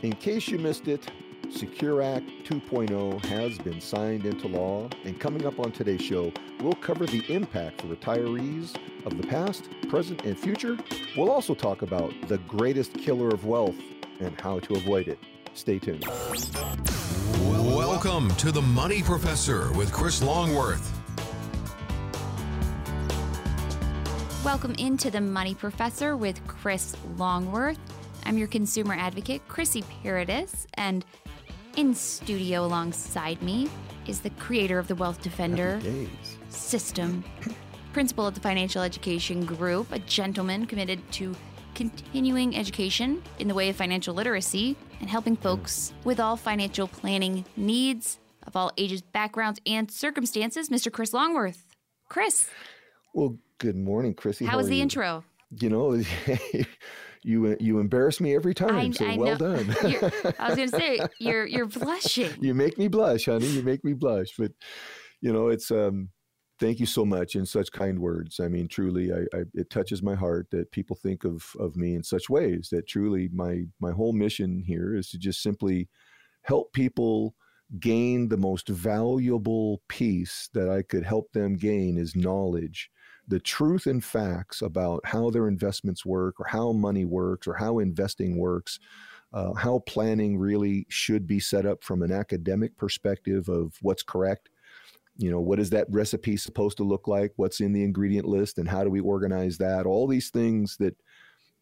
[0.00, 1.10] In case you missed it,
[1.50, 6.74] Secure Act 2.0 has been signed into law, and coming up on today's show, we'll
[6.74, 8.76] cover the impact for retirees
[9.06, 10.78] of the past, present, and future.
[11.16, 13.74] We'll also talk about the greatest killer of wealth
[14.20, 15.18] and how to avoid it.
[15.54, 16.04] Stay tuned.
[17.64, 20.94] Welcome to the Money Professor with Chris Longworth.
[24.44, 27.80] Welcome into the Money Professor with Chris Longworth.
[28.28, 31.02] I'm your consumer advocate, Chrissy Paradis, and
[31.76, 33.70] in studio alongside me
[34.06, 35.80] is the creator of the Wealth Defender
[36.50, 37.24] system,
[37.94, 41.34] principal of the Financial Education Group, a gentleman committed to
[41.74, 47.46] continuing education in the way of financial literacy and helping folks with all financial planning
[47.56, 50.92] needs of all ages, backgrounds, and circumstances, Mr.
[50.92, 51.64] Chris Longworth.
[52.10, 52.50] Chris.
[53.14, 54.44] Well, good morning, Chrissy.
[54.44, 54.82] How, How was the you?
[54.82, 55.24] intro?
[55.58, 56.02] You know,
[57.28, 58.74] you you embarrass me every time.
[58.74, 59.56] I, so I well know.
[59.56, 59.76] done.
[60.38, 62.32] I was going to say you're you're blushing.
[62.40, 63.46] You make me blush, honey.
[63.46, 64.28] You make me blush.
[64.38, 64.52] But
[65.20, 66.08] you know, it's um,
[66.58, 68.40] thank you so much in such kind words.
[68.40, 71.94] I mean, truly, I, I, it touches my heart that people think of of me
[71.94, 72.70] in such ways.
[72.72, 75.88] That truly, my my whole mission here is to just simply
[76.42, 77.34] help people
[77.78, 82.90] gain the most valuable piece that I could help them gain is knowledge
[83.28, 87.78] the truth and facts about how their investments work or how money works or how
[87.78, 88.80] investing works,
[89.34, 94.48] uh, how planning really should be set up from an academic perspective of what's correct.
[95.18, 97.32] You know, what is that recipe supposed to look like?
[97.36, 99.84] What's in the ingredient list and how do we organize that?
[99.84, 100.96] All these things that,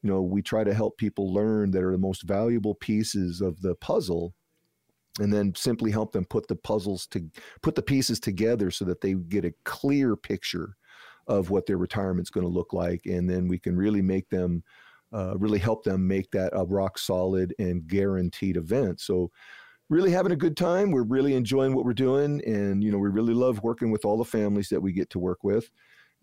[0.02, 3.60] you know, we try to help people learn that are the most valuable pieces of
[3.60, 4.34] the puzzle
[5.18, 7.24] and then simply help them put the puzzles to
[7.62, 10.76] put the pieces together so that they get a clear picture
[11.26, 14.62] of what their retirement's going to look like, and then we can really make them,
[15.12, 19.00] uh, really help them make that a rock solid and guaranteed event.
[19.00, 19.30] So,
[19.88, 20.90] really having a good time.
[20.90, 24.18] We're really enjoying what we're doing, and you know, we really love working with all
[24.18, 25.70] the families that we get to work with.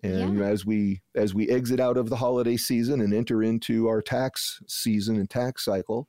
[0.04, 0.26] And yeah.
[0.26, 3.88] you know, as we as we exit out of the holiday season and enter into
[3.88, 6.08] our tax season and tax cycle,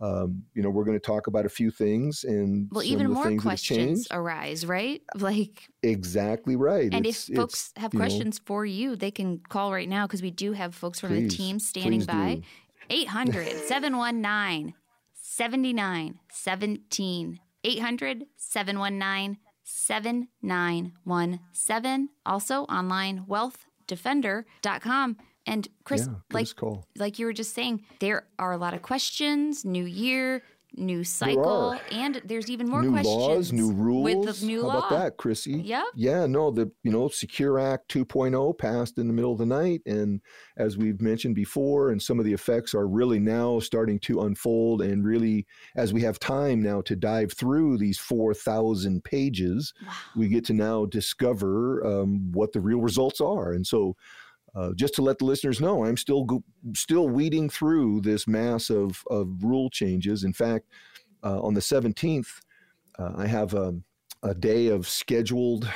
[0.00, 3.34] um, you know, we're going to talk about a few things and well, even more
[3.36, 5.00] questions arise, right?
[5.16, 6.92] Like exactly right.
[6.92, 10.22] And it's, if folks have questions know, for you, they can call right now because
[10.22, 12.42] we do have folks from please, the team standing by.
[12.90, 14.74] 800 719
[15.14, 17.40] 7917.
[17.64, 22.08] 800 719 7917.
[22.26, 25.16] Also online, wealthdefender.com.
[25.46, 26.48] And Chris, yeah, like,
[26.96, 30.42] like you were just saying, there are a lot of questions, new year,
[30.76, 33.16] new cycle, and there's even more new questions.
[33.16, 34.04] laws, new rules.
[34.04, 34.78] With the new How law.
[34.78, 35.60] about that, Chrissy?
[35.64, 35.84] Yeah.
[35.94, 39.82] Yeah, no, the you know, Secure Act 2.0 passed in the middle of the night.
[39.86, 40.20] And
[40.56, 44.82] as we've mentioned before, and some of the effects are really now starting to unfold.
[44.82, 49.92] And really, as we have time now to dive through these 4,000 pages, wow.
[50.16, 53.52] we get to now discover um, what the real results are.
[53.52, 53.96] And so
[54.54, 56.44] uh, just to let the listeners know, I'm still go-
[56.74, 60.24] still weeding through this mass of, of rule changes.
[60.24, 60.66] In fact,
[61.24, 62.40] uh, on the 17th,
[62.98, 63.74] uh, I have a,
[64.22, 65.68] a, day of scheduled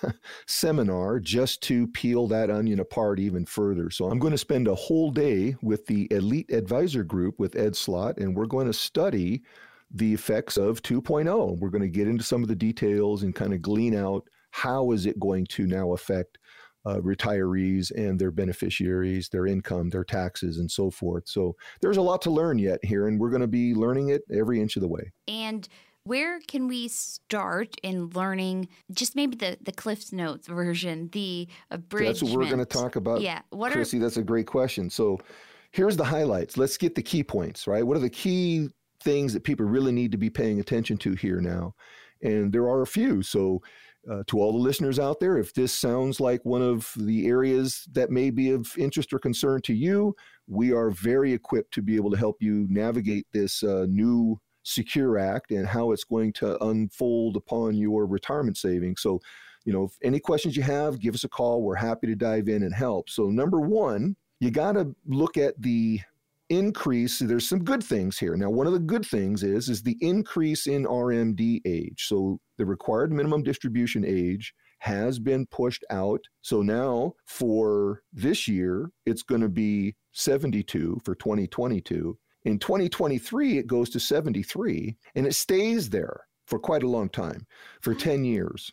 [0.46, 3.90] seminar just to peel that onion apart even further.
[3.90, 7.74] So I'm going to spend a whole day with the Elite Advisor Group with Ed
[7.74, 9.42] Slott, and we're going to study
[9.90, 11.58] the effects of 2.0.
[11.58, 14.92] We're going to get into some of the details and kind of glean out how
[14.92, 16.38] is it going to now affect
[16.84, 21.28] uh, retirees and their beneficiaries, their income, their taxes, and so forth.
[21.28, 24.22] So there's a lot to learn yet here, and we're going to be learning it
[24.32, 25.12] every inch of the way.
[25.28, 25.68] And
[26.04, 32.18] where can we start in learning just maybe the, the Cliff's Notes version, the abridgment?
[32.18, 33.20] That's what we're going to talk about.
[33.20, 33.42] Yeah.
[33.50, 34.00] What Chrissy, are...
[34.00, 34.90] that's a great question.
[34.90, 35.20] So
[35.70, 36.56] here's the highlights.
[36.56, 37.86] Let's get the key points, right?
[37.86, 38.68] What are the key
[39.04, 41.74] things that people really need to be paying attention to here now?
[42.22, 43.22] And there are a few.
[43.22, 43.62] So
[44.10, 47.86] uh, to all the listeners out there, if this sounds like one of the areas
[47.92, 50.14] that may be of interest or concern to you,
[50.48, 55.18] we are very equipped to be able to help you navigate this uh, new Secure
[55.18, 59.02] Act and how it's going to unfold upon your retirement savings.
[59.02, 59.20] So,
[59.64, 61.62] you know, if any questions you have, give us a call.
[61.62, 63.08] We're happy to dive in and help.
[63.08, 66.00] So, number one, you got to look at the
[66.52, 68.36] increase there's some good things here.
[68.36, 72.04] Now one of the good things is is the increase in rmd age.
[72.06, 76.20] So the required minimum distribution age has been pushed out.
[76.42, 83.66] So now for this year it's going to be 72 for 2022 in 2023 it
[83.66, 87.46] goes to 73 and it stays there for quite a long time
[87.80, 88.70] for 10 years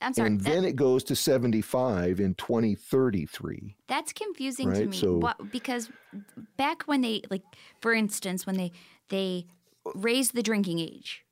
[0.00, 0.28] I'm sorry.
[0.28, 3.76] And then it goes to 75 in 2033.
[3.88, 4.78] That's confusing right?
[4.78, 4.96] to me.
[4.96, 5.90] So, what, because
[6.56, 7.42] back when they like
[7.80, 8.72] for instance when they
[9.08, 9.46] they
[9.94, 11.24] raised the drinking age.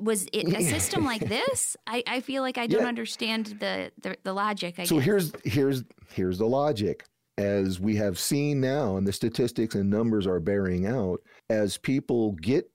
[0.00, 1.76] Was it a system like this?
[1.86, 2.88] I, I feel like I don't Yeah.
[2.88, 4.78] understand the, the the logic.
[4.78, 5.04] I So guess.
[5.04, 7.04] here's here's here's the logic.
[7.36, 11.18] As we have seen now, and the statistics and numbers are bearing out,
[11.50, 12.70] as people get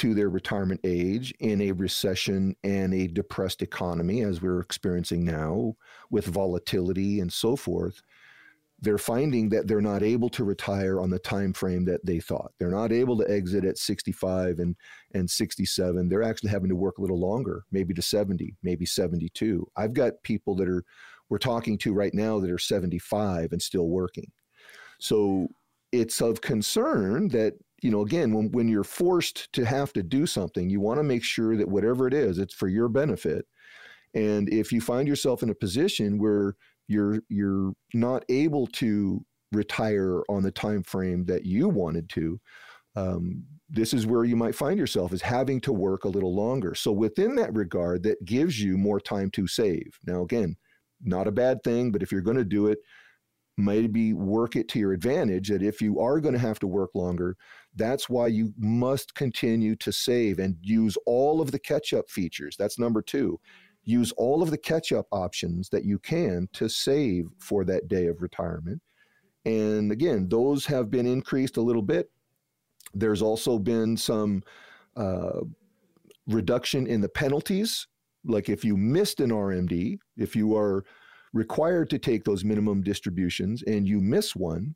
[0.00, 5.76] to their retirement age in a recession and a depressed economy, as we're experiencing now,
[6.10, 8.00] with volatility and so forth,
[8.80, 12.50] they're finding that they're not able to retire on the time frame that they thought.
[12.58, 14.74] They're not able to exit at 65 and
[15.12, 16.08] and 67.
[16.08, 19.70] They're actually having to work a little longer, maybe to 70, maybe 72.
[19.76, 20.82] I've got people that are
[21.28, 24.32] we're talking to right now that are 75 and still working.
[24.98, 25.48] So
[25.92, 30.26] it's of concern that you know again when, when you're forced to have to do
[30.26, 33.46] something you want to make sure that whatever it is it's for your benefit.
[34.12, 36.56] And if you find yourself in a position where
[36.88, 42.40] you're you're not able to retire on the time frame that you wanted to
[42.96, 46.74] um, this is where you might find yourself is having to work a little longer.
[46.74, 49.98] So within that regard that gives you more time to save.
[50.06, 50.56] Now again
[51.02, 52.78] not a bad thing but if you're going to do it
[53.60, 56.90] maybe work it to your advantage that if you are going to have to work
[56.94, 57.36] longer
[57.76, 62.56] that's why you must continue to save and use all of the catch up features.
[62.58, 63.38] That's number 2
[63.84, 68.06] use all of the catch up options that you can to save for that day
[68.06, 68.80] of retirement.
[69.46, 72.10] And again those have been increased a little bit.
[72.92, 74.42] There's also been some
[74.96, 75.40] uh,
[76.26, 77.86] reduction in the penalties.
[78.24, 80.84] Like if you missed an rmd if you are
[81.32, 84.74] required to take those minimum distributions and you miss one,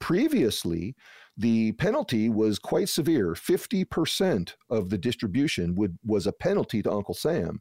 [0.00, 0.94] previously
[1.36, 3.32] the penalty was quite severe.
[3.32, 7.60] 50% of the distribution would was a penalty to Uncle Sam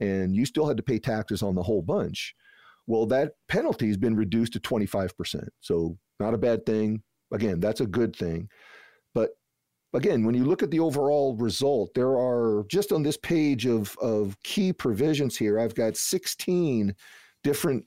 [0.00, 2.34] and you still had to pay taxes on the whole bunch.
[2.86, 5.48] Well, that penalty has been reduced to 25%.
[5.60, 7.02] So, not a bad thing.
[7.32, 8.48] Again, that's a good thing.
[9.14, 9.30] But
[9.92, 13.96] again, when you look at the overall result, there are just on this page of,
[13.98, 16.94] of key provisions here, I've got 16
[17.46, 17.86] different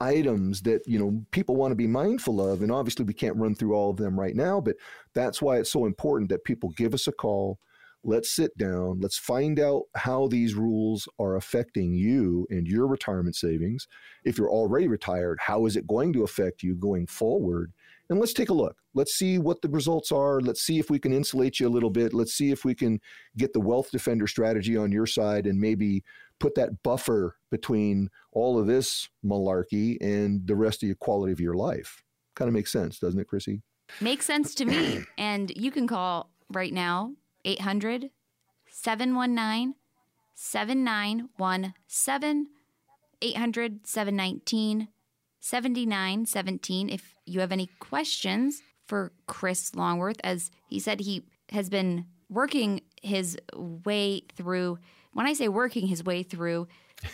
[0.00, 3.54] items that you know people want to be mindful of and obviously we can't run
[3.54, 4.74] through all of them right now but
[5.14, 7.60] that's why it's so important that people give us a call
[8.02, 13.36] let's sit down let's find out how these rules are affecting you and your retirement
[13.36, 13.86] savings.
[14.24, 17.72] If you're already retired how is it going to affect you going forward?
[18.10, 18.76] And let's take a look.
[18.94, 20.40] Let's see what the results are.
[20.40, 22.14] Let's see if we can insulate you a little bit.
[22.14, 23.00] Let's see if we can
[23.36, 26.02] get the wealth defender strategy on your side and maybe
[26.38, 31.40] put that buffer between all of this malarkey and the rest of your quality of
[31.40, 32.02] your life.
[32.34, 33.62] Kind of makes sense, doesn't it, Chrissy?
[34.00, 35.04] Makes sense to me.
[35.18, 37.12] and you can call right now
[37.44, 38.10] 800
[38.70, 39.74] 719
[40.34, 42.46] 7917
[43.20, 44.88] 800 719
[45.40, 52.06] 7917 if you have any questions for Chris Longworth as he said he has been
[52.30, 54.78] working his way through
[55.18, 56.68] when I say working his way through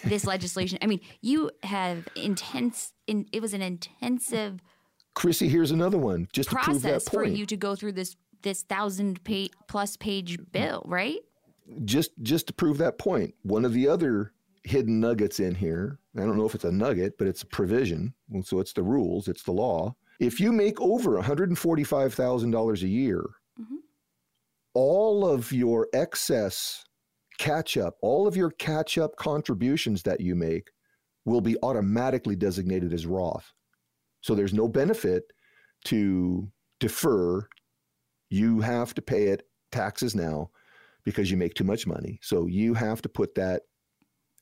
[0.04, 4.60] this legislation I mean you have intense in, it was an intensive
[5.14, 8.16] Chrissy, here's another one just to prove that process for you to go through this
[8.42, 11.18] this thousand page plus page bill, right?
[11.86, 13.34] just just to prove that point.
[13.42, 14.32] One of the other
[14.64, 18.12] hidden nuggets in here, I don't know if it's a nugget, but it's a provision.
[18.42, 19.94] So it's the rules, it's the law.
[20.20, 23.24] If you make over $145,000 a year,
[23.58, 23.78] Mhm.
[24.74, 26.84] all of your excess
[27.38, 30.70] catch up, all of your catch up contributions that you make
[31.24, 33.52] will be automatically designated as Roth.
[34.20, 35.24] So there's no benefit
[35.86, 36.50] to
[36.80, 37.46] defer.
[38.30, 40.50] You have to pay it taxes now
[41.04, 42.18] because you make too much money.
[42.22, 43.62] So you have to put that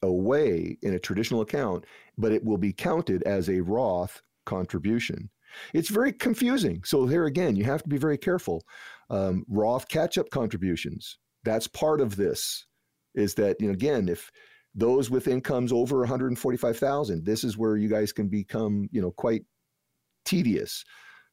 [0.03, 1.85] away in a traditional account,
[2.19, 5.31] but it will be counted as a Roth contribution.
[5.75, 6.83] It's very confusing.
[6.85, 8.65] So there again, you have to be very careful.
[9.11, 11.19] Um, Roth catch-up contributions.
[11.45, 12.67] That's part of this.
[13.15, 14.31] Is that you know again if
[14.75, 19.43] those with incomes over 145,000, this is where you guys can become you know quite
[20.25, 20.85] tedious.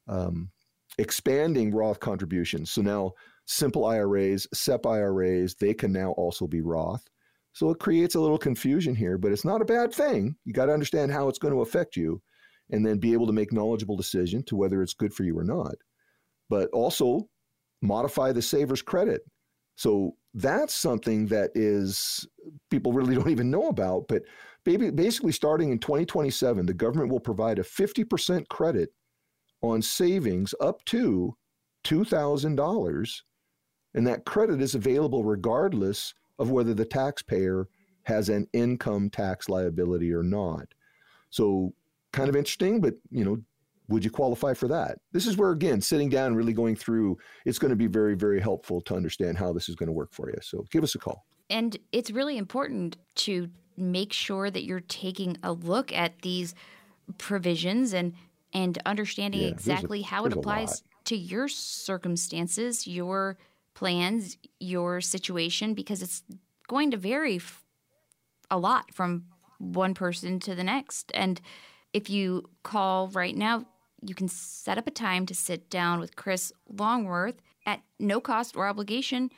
[0.08, 0.50] Um,
[0.98, 2.72] expanding Roth contributions.
[2.72, 3.14] So now
[3.46, 7.04] simple IRAs, SEP IRAs, they can now also be Roth.
[7.54, 10.36] So it creates a little confusion here, but it's not a bad thing.
[10.46, 12.22] You got to understand how it's going to affect you
[12.72, 15.44] and then be able to make knowledgeable decision to whether it's good for you or
[15.44, 15.76] not.
[16.50, 17.28] But also
[17.82, 19.22] modify the saver's credit.
[19.80, 22.28] So that's something that is
[22.70, 24.24] people really don't even know about, but
[24.66, 28.90] basically starting in 2027, the government will provide a 50% credit
[29.62, 31.34] on savings up to
[31.86, 33.22] $2,000
[33.94, 37.70] and that credit is available regardless of whether the taxpayer
[38.04, 40.68] has an income tax liability or not.
[41.30, 41.74] So,
[42.12, 43.38] kind of interesting, but you know,
[43.90, 44.98] Would you qualify for that?
[45.12, 48.40] This is where, again, sitting down, really going through, it's going to be very, very
[48.40, 50.38] helpful to understand how this is going to work for you.
[50.42, 51.26] So give us a call.
[51.50, 56.54] And it's really important to make sure that you're taking a look at these
[57.18, 58.14] provisions and
[58.52, 63.38] and understanding Yeah, there's a- exactly how it applies to your circumstances, your
[63.74, 66.24] plans, your situation because it's
[66.68, 67.64] going to vary f-
[68.52, 69.26] a lot from
[69.60, 71.12] one person to the next.
[71.14, 71.40] And
[71.94, 73.66] if you call right now,
[74.02, 78.56] you can set up a time to sit down with Chris Longworth at no cost
[78.56, 79.30] or obligation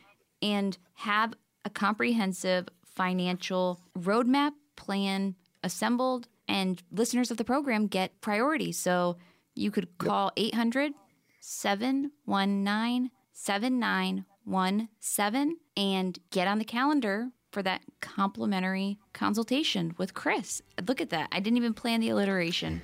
[0.42, 1.34] and have
[1.66, 6.28] a comprehensive financial roadmap plan assembled.
[6.48, 8.72] And listeners of the program get priority.
[8.72, 9.18] So
[9.56, 10.94] you could call 800
[11.40, 20.62] 719 7917 and get on the calendar for that complimentary consultation with Chris.
[20.88, 21.30] Look at that.
[21.32, 22.82] I didn't even plan the alliteration,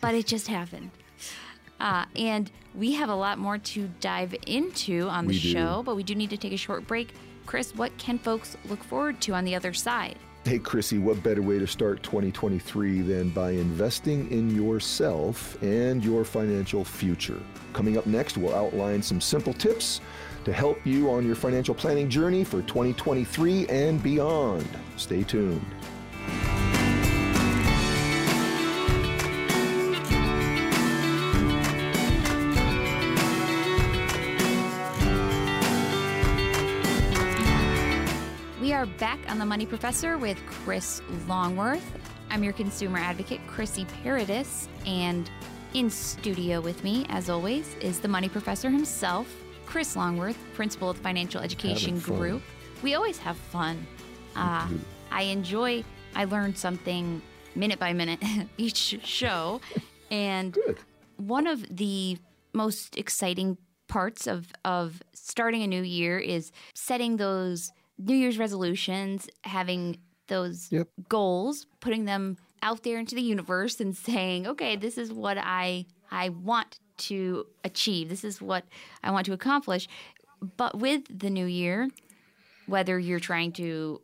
[0.00, 0.90] but it just happened.
[1.80, 5.48] Uh, and we have a lot more to dive into on the We do.
[5.50, 7.12] show, but we do need to take a short break.
[7.46, 10.16] Chris, what can folks look forward to on the other side?
[10.44, 16.24] Hey, Chrissy, what better way to start 2023 than by investing in yourself and your
[16.24, 17.40] financial future?
[17.72, 20.00] Coming up next, we'll outline some simple tips
[20.44, 24.68] to help you on your financial planning journey for 2023 and beyond.
[24.96, 25.64] Stay tuned.
[38.98, 41.84] Back on The Money Professor with Chris Longworth.
[42.30, 45.28] I'm your consumer advocate, Chrissy Paradis, and
[45.74, 49.26] in studio with me, as always, is the Money Professor himself,
[49.66, 52.42] Chris Longworth, principal of the Financial Education Group.
[52.82, 53.84] We always have fun.
[54.36, 54.68] Uh,
[55.10, 55.82] I enjoy,
[56.14, 57.20] I learn something
[57.56, 58.20] minute by minute
[58.56, 59.60] each show.
[60.10, 60.78] And Good.
[61.16, 62.18] one of the
[62.52, 63.58] most exciting
[63.88, 70.70] parts of of starting a new year is setting those New Year's resolutions, having those
[70.72, 70.88] Yep.
[71.08, 75.86] goals, putting them out there into the universe and saying, "Okay, this is what I
[76.10, 78.08] I want to achieve.
[78.08, 78.64] This is what
[79.02, 79.88] I want to accomplish."
[80.56, 81.90] But with the new year,
[82.66, 84.00] whether you're trying to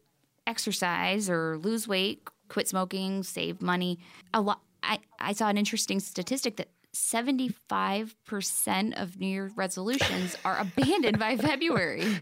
[0.47, 3.99] exercise or lose weight, quit smoking, save money,
[4.35, 4.61] a lot.
[4.83, 11.37] I, I saw an interesting statistic that 75% of New Year resolutions are abandoned by
[11.37, 12.05] February.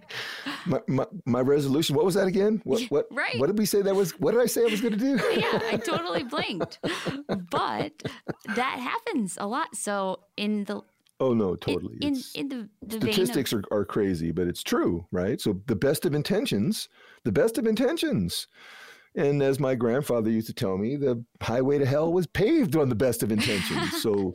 [0.67, 2.61] My, my, my resolution, what was that again?
[2.65, 3.39] What, what, right.
[3.39, 4.11] what did we say that was?
[4.19, 5.17] What did I say I was going to do?
[5.41, 6.79] yeah, I totally blanked.
[7.51, 8.03] But
[8.55, 9.75] that happens a lot.
[9.75, 10.83] So in the
[11.21, 11.97] Oh, no, totally.
[12.03, 15.41] in, It's- in the, the vein of statistics are, are crazy, but it's true, right?
[15.41, 16.89] So the best of intentions,
[17.25, 18.47] the best of intentions.
[19.15, 22.89] And as my grandfather used to tell me, the highway to hell was paved on
[22.89, 24.03] the best of intentions.
[24.03, 24.35] so,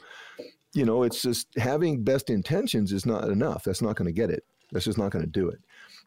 [0.73, 3.63] you know, it's just having best intentions is not enough.
[3.63, 4.43] That's not going to get it.
[4.71, 5.59] That's just not going to do it.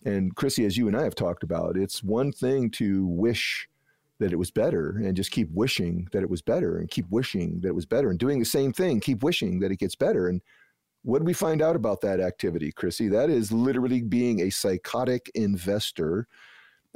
[0.04, 3.68] And Chrissy, as you and I have talked about, it's one thing to wish
[4.18, 7.60] that it was better and just keep wishing that it was better and keep wishing
[7.60, 10.28] that it was better and doing the same thing, keep wishing that it gets better.
[10.28, 10.40] And
[11.02, 13.08] what did we find out about that activity, Chrissy?
[13.08, 16.26] That is literally being a psychotic investor.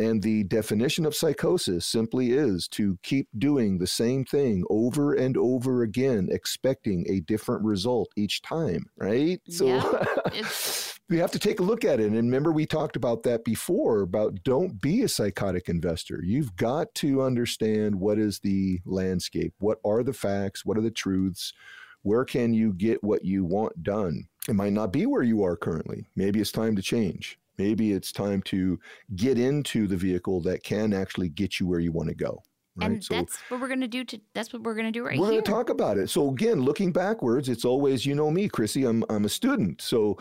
[0.01, 5.37] And the definition of psychosis simply is to keep doing the same thing over and
[5.37, 9.43] over again, expecting a different result each time, right?
[9.51, 10.05] So Yeah,
[11.11, 12.07] we have to take a look at it.
[12.07, 16.21] And remember, we talked about that before about don't be a psychotic investor.
[16.25, 20.91] You've got to understand what is the landscape, what are the facts, what are the
[20.91, 21.53] truths,
[22.01, 24.29] where can you get what you want done.
[24.49, 26.07] It might not be where you are currently.
[26.17, 27.39] Maybe it's time to change.
[27.61, 28.79] Maybe it's time to
[29.17, 32.43] get into the vehicle that can actually get you where you want to go.
[32.77, 32.93] Right?
[32.93, 34.05] and that's what we're gonna do.
[34.05, 35.21] To that's what we're gonna do right here.
[35.21, 36.09] we're going to talk about it.
[36.09, 38.85] So again, looking backwards, it's always you know me, Chrissy.
[38.85, 39.83] I'm I'm a student.
[39.83, 40.17] So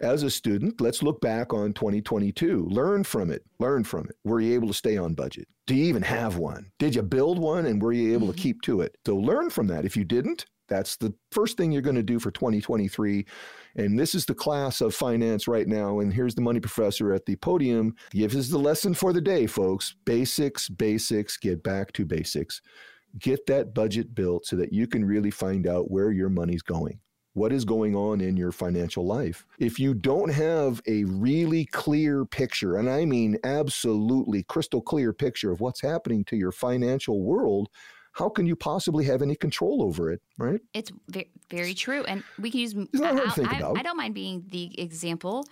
[0.00, 2.66] as a student, let's look back on 2022.
[2.70, 3.44] Learn from it.
[3.60, 4.16] Learn from it.
[4.24, 5.46] Were you able to stay on budget?
[5.66, 6.72] Do you even have one?
[6.78, 8.34] Did you build one and were you able Mhm.
[8.34, 8.96] to keep to it?
[9.06, 9.84] So learn from that.
[9.84, 13.26] If you didn't, that's the first thing you're going to do for 2023.
[13.76, 16.00] And this is the class of finance right now.
[16.00, 17.94] And here's the money professor at the podium.
[18.12, 19.94] Give us the lesson for the day, folks.
[20.06, 22.62] Basics, basics, get back to basics
[23.18, 27.00] get that budget built so that you can really find out where your money's going.
[27.34, 29.46] What is going on in your financial life?
[29.58, 35.52] If you don't have a really clear picture, and I mean absolutely crystal clear picture
[35.52, 37.68] of what's happening to your financial world,
[38.20, 40.60] how can you possibly have any control over it, right?
[40.74, 42.74] It's very, very true, and we can use.
[42.74, 43.78] It's not hard to I'll- think I, about.
[43.78, 45.44] I don't mind being the example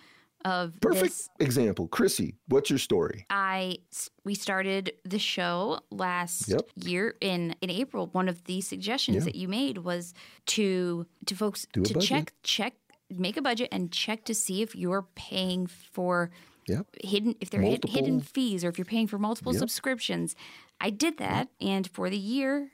[0.45, 1.29] of Perfect this.
[1.41, 1.89] example.
[1.89, 3.27] Chrissy, what's your story?
[3.31, 3.79] I
[4.25, 6.71] we started the show last Yep.
[6.77, 8.07] year in in April.
[8.13, 9.25] One of the suggestions Yeah.
[9.25, 10.15] that you made was
[10.57, 12.75] to to folks Do to check check
[13.11, 16.31] make a budget and check to see if you're paying for
[16.69, 16.87] Yep.
[17.03, 19.59] hidden if they're hid, hidden fees or if you're paying for multiple Yep.
[19.61, 20.37] subscriptions.
[20.81, 22.71] I did that, and for the year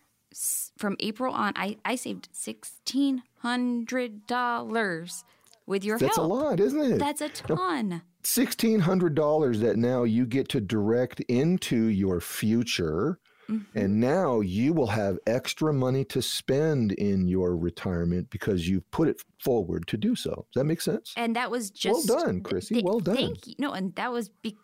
[0.76, 5.24] from April on, I I saved sixteen hundred dollars
[5.66, 6.28] with your That's help.
[6.30, 6.98] That's a lot, isn't it?
[6.98, 8.02] That's a ton.
[8.24, 13.18] $1,600 that now you get to direct into your future.
[13.50, 13.78] Mm-hmm.
[13.78, 19.06] And now you will have extra money to spend in your retirement because you've put
[19.08, 20.46] it forward to do so.
[20.52, 21.12] Does that make sense?
[21.16, 22.76] and that was just Well done, Chrissy.
[22.76, 23.16] th- Well done.
[23.16, 23.54] Thank you.
[23.58, 24.56] No, and that was be-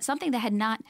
[0.00, 0.80] something that had not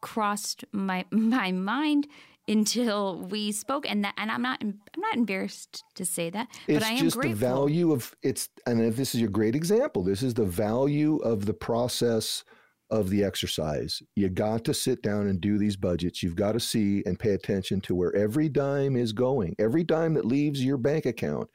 [0.00, 2.06] crossed my my mind
[2.48, 6.82] until we spoke, and that and I'm not I'm not embarrassed to say that, but
[6.82, 7.38] I am just grateful.
[7.38, 11.16] the value of it's and if this is a great example this is the value
[11.18, 12.44] of the process
[12.90, 14.02] of the exercise.
[14.16, 16.24] You got to sit down and do these budgets.
[16.24, 20.14] You've got to see and pay attention to where every dime is going every dime
[20.14, 21.48] that leaves your bank account.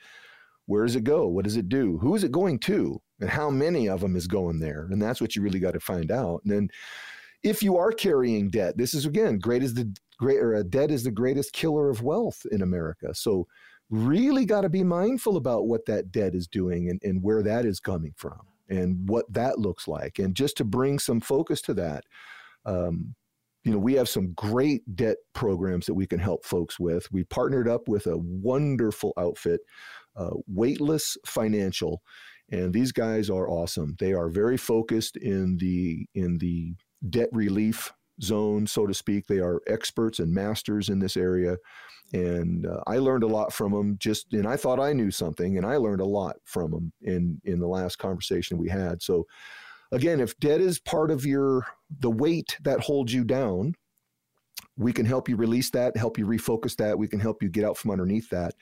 [0.68, 1.28] Where does it go?
[1.28, 1.98] What does it do?
[2.00, 3.00] Who is it going to?
[3.20, 4.88] And how many of them is going there?
[4.90, 6.42] And that's what you really got to find out.
[6.44, 6.70] And then
[7.46, 10.92] if you are carrying debt this is again great as the great or uh, debt
[10.92, 13.48] is the greatest killer of wealth in america so
[13.90, 17.66] really got to be mindful about what that debt is doing and, and where that
[17.66, 20.20] is coming from and what that looks like.
[20.20, 22.04] And just to bring some focus to that,
[22.66, 23.14] um,
[23.64, 27.12] you know, we have some great debt programs that we can help folks with.
[27.12, 29.62] We partnered up with a wonderful outfit,
[30.16, 32.02] uh, Weightless Financial,
[32.52, 33.96] and these guys are awesome.
[33.98, 36.76] They are very focused in the in the
[37.10, 39.28] debt relief zone, so to speak.
[39.28, 41.58] They are experts and masters in this area
[42.14, 43.98] and uh, I learned a lot from them.
[44.00, 47.42] Just and I thought I knew something, and I learned a lot from them in
[47.46, 49.02] in the last conversation we had.
[49.02, 49.26] So,
[49.92, 51.66] again, if debt is part of your
[52.00, 53.74] the weight that holds you down,
[54.78, 56.98] we can help you release that, help you refocus that.
[56.98, 58.54] We can help you get out from underneath that.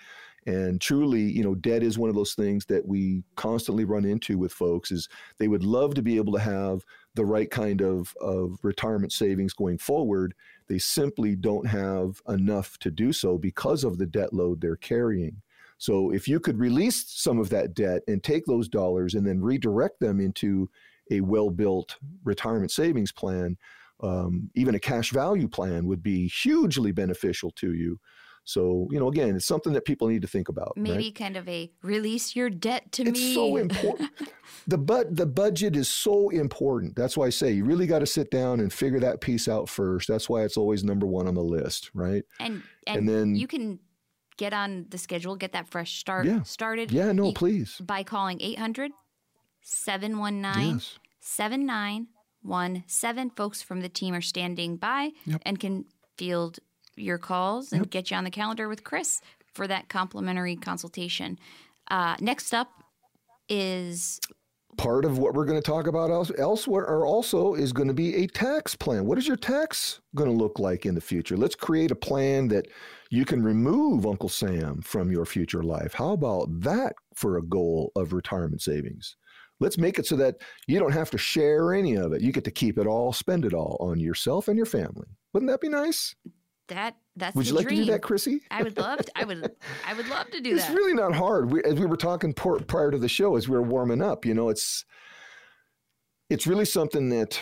[0.46, 4.38] And truly, you know, debt is one of those things that we constantly run into
[4.38, 4.92] with folks.
[4.92, 6.84] Is they would love to be able to have
[7.16, 10.34] the right kind of of retirement savings going forward
[10.68, 15.42] they simply don't have enough to do so because of the debt load they're carrying.
[15.78, 19.42] So if you could release some of that debt and take those dollars and then
[19.42, 20.70] redirect them into
[21.12, 23.58] a well-built retirement savings plan,
[24.02, 28.00] um, even a cash value plan would be hugely beneficial to you.
[28.46, 30.74] So you know, again, it's something that people need to think about.
[30.76, 31.16] Maybe right?
[31.16, 33.34] kind of a release your debt to it's me.
[33.34, 34.10] so important.
[34.68, 36.96] the but the budget is so important.
[36.96, 39.70] That's why I say you really got to sit down and figure that piece out
[39.70, 40.08] first.
[40.08, 42.24] That's why it's always number one on the list, right?
[42.40, 43.80] and and, And then- you can
[44.36, 46.42] get on the schedule, get that fresh start Yeah.
[46.44, 46.92] started.
[46.92, 47.78] Yeah, no, you- please.
[47.78, 48.92] by calling 800
[49.62, 51.00] 719 Yes.
[51.22, 53.30] 7917.
[53.36, 55.42] Folks from the team are standing by Yep.
[55.46, 55.86] and can
[56.18, 56.60] field
[56.96, 59.22] your calls and get you on the calendar with Chris
[59.54, 61.40] for that complimentary consultation.
[61.90, 62.70] Uh, next up
[63.50, 64.20] is
[64.78, 67.94] part of what we're going to talk about else, elsewhere or also is going to
[67.94, 69.06] be a tax plan.
[69.06, 71.38] What is your tax going to look like in the future?
[71.38, 72.68] Let's create a plan that
[73.10, 75.94] you can remove Uncle Sam from your future life.
[75.94, 79.16] How about that for a goal of retirement savings?
[79.60, 82.22] Let's make it so that you don't have to share any of it.
[82.22, 85.08] You get to keep it all, spend it all on yourself and your family.
[85.32, 86.16] Wouldn't that be nice?
[86.68, 86.96] That.
[87.16, 87.80] That's Would you like dream.
[87.80, 88.42] to do that, Chrissy?
[88.50, 89.00] I would love.
[89.00, 89.52] To, I would.
[89.88, 90.62] I would love to do that.
[90.62, 91.52] it's really not hard.
[91.52, 94.26] We, as we were talking por- prior to the show, as we were warming up,
[94.26, 94.86] you know, it's
[96.30, 97.40] it's really something that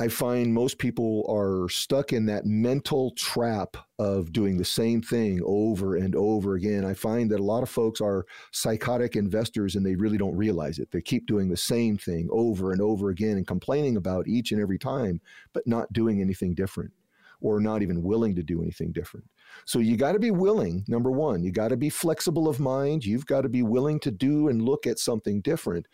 [0.00, 5.40] I find most people are stuck in that mental trap of doing the same thing
[5.44, 6.84] over and over again.
[6.84, 10.78] I find that a lot of folks are psychotic investors and they really don't realize
[10.78, 10.92] it.
[10.92, 14.60] They keep doing the same thing over and over again and complaining about each and
[14.60, 15.20] every time,
[15.52, 16.92] but not doing anything different
[17.40, 19.26] or not even willing to do anything different.
[19.64, 23.04] So you got to be willing, number one, you got to be flexible of mind.
[23.04, 25.86] You've got to be willing to do and look at something different.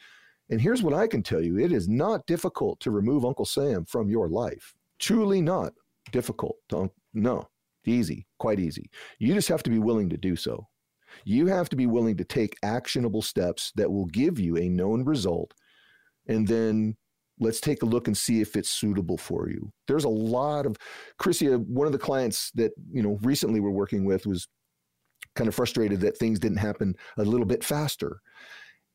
[0.50, 3.84] And here's what I can tell you it is not difficult to remove Uncle Sam
[3.84, 4.74] from your life.
[4.98, 5.72] Truly not
[6.12, 6.56] difficult.
[6.68, 7.48] Don't, no,
[7.86, 8.90] easy, quite easy.
[9.18, 10.68] You just have to be willing to do so.
[11.24, 15.04] You have to be willing to take actionable steps that will give you a known
[15.04, 15.54] result.
[16.26, 16.96] And then
[17.40, 19.72] let's take a look and see if it's suitable for you.
[19.88, 20.76] There's a lot of
[21.18, 24.46] Chrissy, uh, one of the clients that you know recently we're working with was
[25.34, 28.20] kind of frustrated that things didn't happen a little bit faster.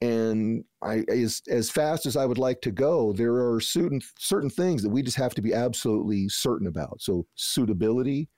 [0.02, 4.49] And I, as as fast as I would like to go, there are certain certain
[4.49, 7.02] things that we just have to be absolutely certain about.
[7.02, 8.30] So suitability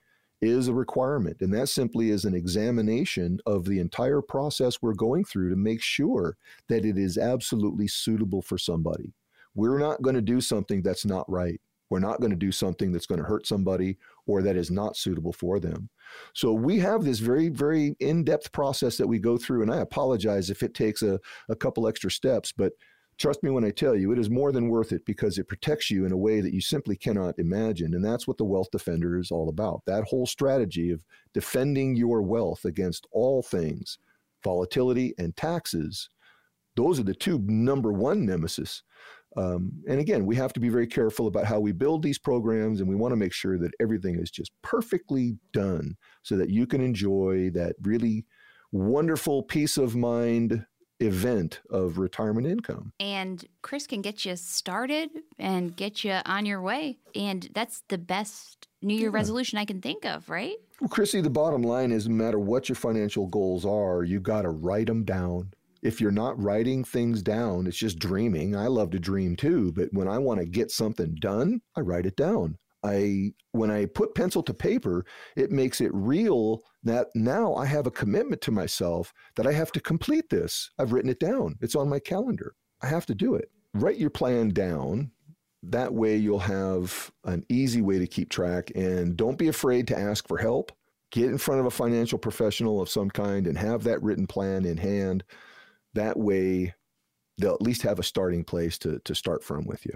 [0.42, 5.24] is a requirement, and that simply is an examination of the entire process we're going
[5.24, 6.36] through to make sure
[6.68, 9.14] that it is absolutely suitable for somebody
[9.56, 11.60] we're not going to do something that's not right.
[11.90, 14.96] We're not going to do something that's going to hurt somebody or that is not
[14.96, 15.90] suitable for them.
[16.34, 19.64] So we have this very, very in depth process that we go through.
[19.64, 22.72] And I apologize if it takes a, a couple extra steps, but
[23.18, 25.92] trust me when I tell you, it is more than worth it because it protects
[25.92, 27.94] you in a way that you simply cannot imagine.
[27.94, 29.82] And that's what the Wealth Defender is all about.
[29.86, 33.98] That whole strategy of defending your wealth against all things,
[34.46, 36.10] volatility and taxes,
[36.78, 38.82] those are the two number one nemesis
[39.38, 42.80] um, and again, we have to be very careful about how we build these programs,
[42.80, 46.68] and we want to make sure that everything is just perfectly done so that you
[46.68, 48.26] can enjoy that really
[48.72, 50.66] wonderful peace of mind
[51.00, 52.94] event of retirement income.
[53.00, 57.00] And Chris can get you started and get you on your way.
[57.16, 59.16] And that's the best New Year yeah.
[59.16, 60.56] resolution I can think of, right?
[60.80, 64.44] Well, Chrissy, the bottom line is no matter what your financial goals are, you got
[64.44, 68.56] to write them down if you're not writing things down, it's just dreaming.
[68.56, 72.06] I love to dream too, but when I want to get something done, I write
[72.06, 72.58] it down.
[72.84, 77.86] I when I put pencil to paper, it makes it real that now I have
[77.86, 80.72] a commitment to myself that I have to complete this.
[80.80, 81.58] I've written it down.
[81.62, 82.56] It's on my calendar.
[82.82, 83.52] I have to do it.
[83.74, 85.12] Write your plan down.
[85.64, 90.00] That way you'll have an easy way to keep track and don't be afraid to
[90.00, 90.72] ask for help.
[91.12, 94.66] Get in front of a financial professional of some kind and have that written plan
[94.66, 95.24] in hand
[95.94, 96.74] that way,
[97.38, 99.94] they'll at least have a starting place to, to start from with you.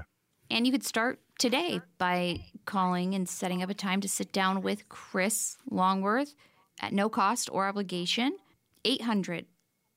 [0.50, 4.62] And you could start today by calling and setting up a time to sit down
[4.62, 6.36] with Chris Longworth
[6.80, 8.38] at no cost or obligation.
[8.84, 9.46] 800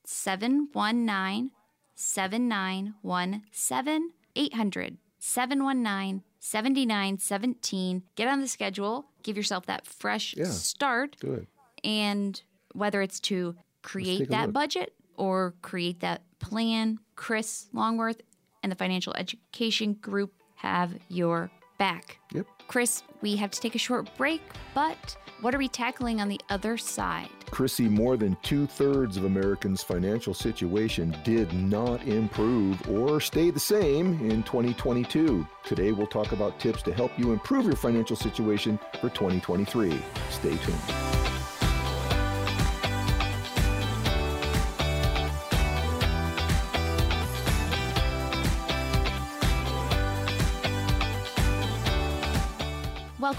[0.05, 1.51] 719
[1.95, 4.11] 7917.
[4.35, 8.03] 800 719 7917.
[8.15, 11.17] Get on the schedule, give yourself that fresh yeah, start.
[11.19, 11.45] Good.
[11.83, 12.41] And
[12.73, 14.53] whether it's to create that look.
[14.53, 18.21] budget or create that plan, Chris Longworth
[18.63, 22.19] and the Financial Education Group have your back.
[22.33, 22.47] Yep.
[22.67, 24.41] Chris, we have to take a short break,
[24.75, 27.29] but what are we tackling on the other side?
[27.49, 33.59] Chrissy, more than two thirds of Americans' financial situation did not improve or stay the
[33.59, 35.47] same in 2022.
[35.65, 39.99] Today, we'll talk about tips to help you improve your financial situation for 2023.
[40.29, 41.38] Stay tuned.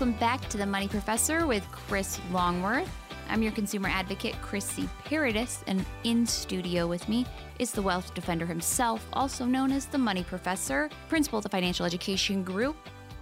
[0.00, 2.90] Welcome back to the Money Professor with Chris Longworth.
[3.28, 7.26] I'm your consumer advocate, Chrissy Paradis, and in studio with me
[7.58, 11.84] is the wealth defender himself, also known as the Money Professor, principal of the Financial
[11.84, 12.76] Education Group,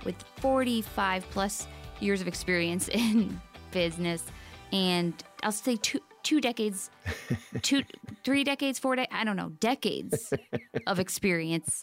[0.05, 1.67] with 45 plus
[1.99, 3.41] years of experience in
[3.73, 4.27] business,
[4.71, 6.91] and I'll say two two decades,
[7.63, 7.83] two
[8.23, 10.33] three decades, four de- I don't know, decades
[10.87, 11.83] of experience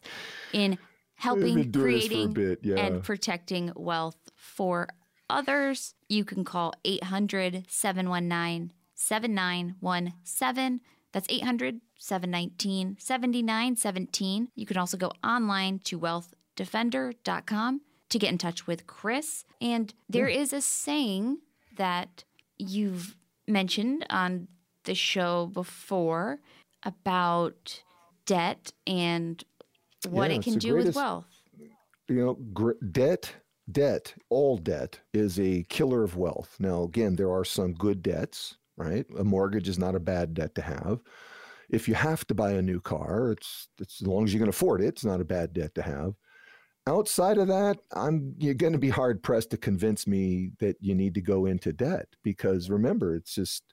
[0.54, 0.78] in
[1.16, 2.76] helping creating bit, yeah.
[2.78, 4.88] and protecting wealth for
[5.30, 5.96] others.
[6.08, 10.82] You can call 800 719 7917.
[11.12, 14.50] That's 800 719 7917.
[14.56, 19.46] You can also go online to wealthdefender.com to get in touch with Chris.
[19.60, 20.40] And there yeah.
[20.40, 21.40] is a saying
[21.78, 22.24] that
[22.58, 23.16] you've
[23.48, 24.48] mentioned on
[24.84, 26.40] the show before
[26.84, 27.82] about
[28.26, 29.44] debt and
[30.08, 31.26] what yeah, it can do greatest, with wealth.
[32.08, 33.34] You know, gr- debt,
[33.72, 36.56] debt, all debt is a killer of wealth.
[36.60, 39.06] Now, again, there are some good debts, right?
[39.18, 41.02] A mortgage is not a bad debt to have.
[41.70, 44.50] If you have to buy a new car, it's, it's as long as you can
[44.50, 46.14] afford it, it's not a bad debt to have.
[46.88, 50.94] Outside of that, I'm you're going to be hard pressed to convince me that you
[50.94, 53.64] need to go into debt because remember, it's just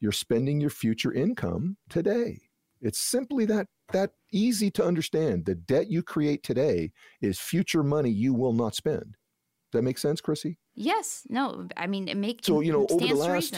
[0.00, 2.40] you're spending your future income today.
[2.80, 5.44] It's simply that that easy to understand.
[5.44, 9.16] The debt you create today is future money you will not spend.
[9.72, 10.58] That make sense, Chrissy?
[10.74, 11.26] Yes.
[11.28, 11.68] No.
[11.76, 13.54] I mean, it makes so you know over the last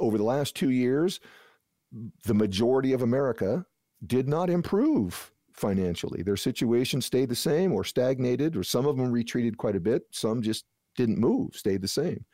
[0.00, 1.20] over the last two years,
[2.24, 3.64] the majority of America
[4.06, 6.22] did not improve financially.
[6.22, 10.02] Their situation stayed the same or stagnated, or some of them retreated quite a bit.
[10.10, 10.64] Some just
[10.96, 12.24] didn't move, stayed the same.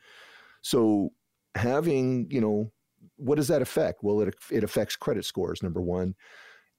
[0.61, 1.11] So
[1.55, 2.71] having you know
[3.17, 4.03] what does that affect?
[4.03, 6.15] Well, it, it affects credit scores, number one.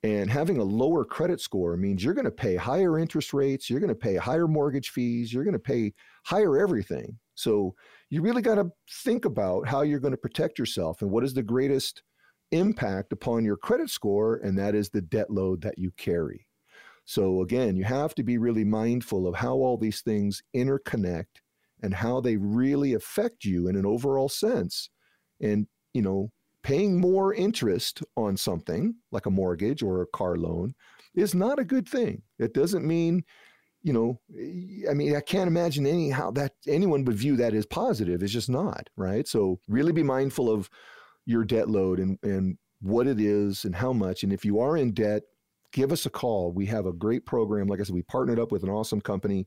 [0.04, 3.78] And having a lower credit score means you're going to pay higher interest rates, you're
[3.78, 5.92] going to pay higher mortgage fees, you're going to pay
[6.24, 7.18] higher everything.
[7.34, 7.74] So
[8.10, 8.70] you really got to
[9.04, 12.02] think about how you're going to protect yourself and what is the greatest
[12.50, 16.46] impact upon your credit score, and that is the debt load that you carry.
[17.04, 21.40] So again, you have to be really mindful of how all these things interconnect
[21.82, 24.90] and how they really affect you in an overall sense.
[25.40, 26.30] And you know,
[26.62, 30.74] paying more interest on something like a mortgage or a car loan
[31.14, 32.22] is not a good thing.
[32.38, 33.24] It doesn't mean,
[33.82, 34.20] you know,
[34.88, 38.22] I mean, I can't imagine any how that anyone would view that as positive.
[38.22, 39.26] It's just not, right?
[39.26, 40.70] So really be mindful of
[41.26, 44.22] your debt load and, and what it is and how much.
[44.22, 45.22] And if you are in debt,
[45.72, 46.52] give us a call.
[46.52, 47.66] We have a great program.
[47.66, 49.46] Like I said, we partnered up with an awesome company,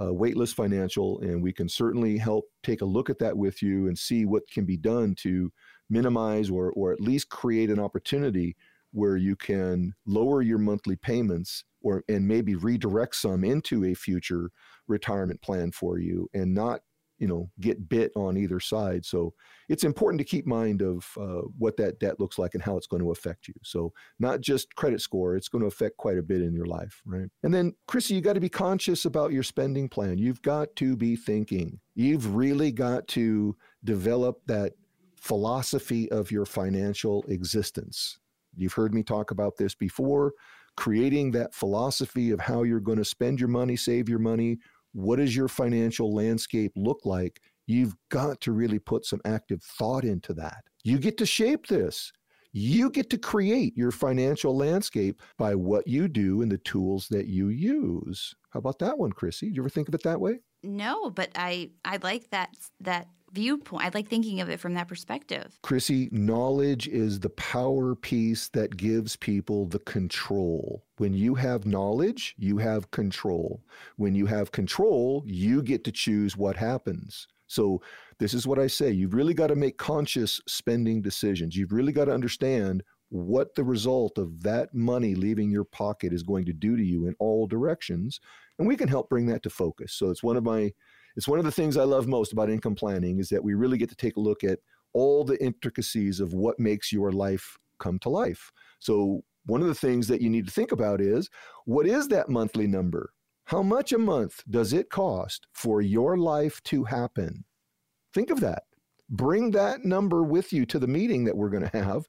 [0.00, 3.88] uh, Weightless Financial, and we can certainly help take a look at that with you
[3.88, 5.50] and see what can be done to
[5.92, 8.56] minimize or, or at least create an opportunity
[8.92, 14.50] where you can lower your monthly payments or and maybe redirect some into a future
[14.88, 16.80] retirement plan for you and not
[17.18, 19.04] you know get bit on either side.
[19.04, 19.32] So
[19.68, 22.86] it's important to keep mind of uh, what that debt looks like and how it's
[22.86, 23.54] going to affect you.
[23.62, 27.00] So not just credit score it's going to affect quite a bit in your life
[27.06, 27.28] right?
[27.42, 30.18] And then chrissy you got to be conscious about your spending plan.
[30.18, 31.80] You've got to be thinking.
[31.94, 34.72] You've really got to develop that
[35.22, 38.18] philosophy of your financial existence
[38.56, 40.32] you've heard me talk about this before
[40.76, 44.58] creating that philosophy of how you're going to spend your money save your money
[44.92, 47.40] what does your financial landscape look like?
[47.66, 50.64] You've got to really put some active thought into that.
[50.84, 52.12] You get to shape this.
[52.52, 57.26] You get to create your financial landscape by what you do and the tools that
[57.26, 58.34] you use.
[58.50, 59.48] How about that one, Chrissy?
[59.48, 60.40] Do you ever think of it that way?
[60.62, 63.84] No, but I I like that that viewpoint.
[63.84, 65.58] I like thinking of it from that perspective.
[65.62, 70.84] Chrissy, knowledge is the power piece that gives people the control.
[70.98, 73.62] When you have knowledge, you have control.
[73.96, 77.26] When you have control, you get to choose what happens.
[77.52, 77.82] So,
[78.18, 81.56] this is what I say you've really got to make conscious spending decisions.
[81.56, 86.22] You've really got to understand what the result of that money leaving your pocket is
[86.22, 88.20] going to do to you in all directions.
[88.58, 89.92] And we can help bring that to focus.
[89.92, 90.72] So, it's one of my
[91.16, 93.78] it's one of the things I love most about income planning is that we really
[93.78, 94.58] get to take a look at
[94.92, 98.50] all the intricacies of what makes your life come to life.
[98.78, 101.28] So one of the things that you need to think about is
[101.64, 103.12] what is that monthly number?
[103.46, 107.44] How much a month does it cost for your life to happen?
[108.14, 108.64] Think of that.
[109.10, 112.04] Bring that number with you to the meeting that we're going to have,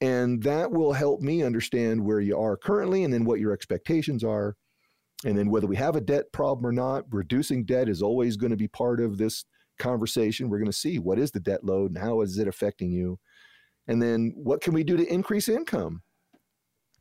[0.00, 4.24] and that will help me understand where you are currently and then what your expectations
[4.24, 4.56] are
[5.24, 8.50] and then whether we have a debt problem or not, reducing debt is always going
[8.50, 9.44] to be part of this
[9.78, 10.48] conversation.
[10.48, 13.18] We're going to see what is the debt load and how is it affecting you.
[13.86, 16.02] And then what can we do to increase income?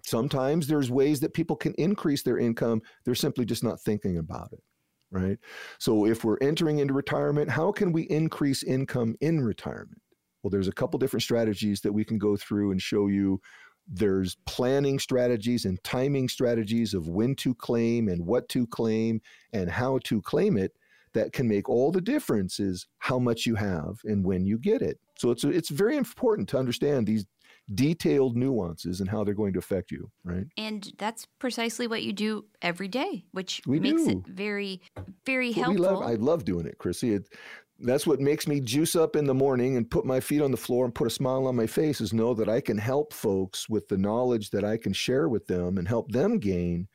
[0.05, 2.81] Sometimes there's ways that people can increase their income.
[3.05, 4.63] They're simply just not thinking about it,
[5.11, 5.37] right?
[5.77, 10.01] So if we're entering into retirement, how can we increase income in retirement?
[10.41, 13.41] Well, there's a couple different strategies that we can go through and show you
[13.89, 19.21] there's planning strategies and timing strategies of when to claim and what to claim
[19.53, 20.73] and how to claim it
[21.13, 24.81] that can make all the difference is how much you have and when you get
[24.81, 24.99] it.
[25.17, 27.25] So it's it's very important to understand these
[27.75, 30.45] detailed nuances and how they're going to affect you, right?
[30.57, 34.09] And that's precisely what you do every day, which we makes do.
[34.11, 34.81] it very,
[35.25, 35.83] very helpful.
[35.83, 37.13] Love, I love doing it, Chrissy.
[37.13, 37.29] It,
[37.81, 40.57] that's what makes me juice up in the morning and put my feet on the
[40.57, 43.69] floor and put a smile on my face is know that I can help folks
[43.69, 46.87] with the knowledge that I can share with them and help them gain.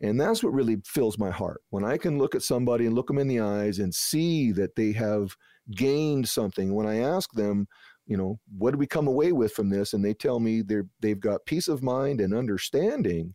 [0.00, 1.62] And that's what really fills my heart.
[1.70, 4.76] When I can look at somebody and look them in the eyes and see that
[4.76, 5.36] they have
[5.74, 6.74] gained something.
[6.74, 7.66] When I ask them,
[8.06, 9.92] you know, what do we come away with from this?
[9.92, 13.34] And they tell me they're, they've got peace of mind and understanding.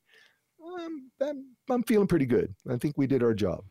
[0.64, 2.56] Um, I'm, I'm, I'm feeling pretty good.
[2.70, 3.64] I think we did our job.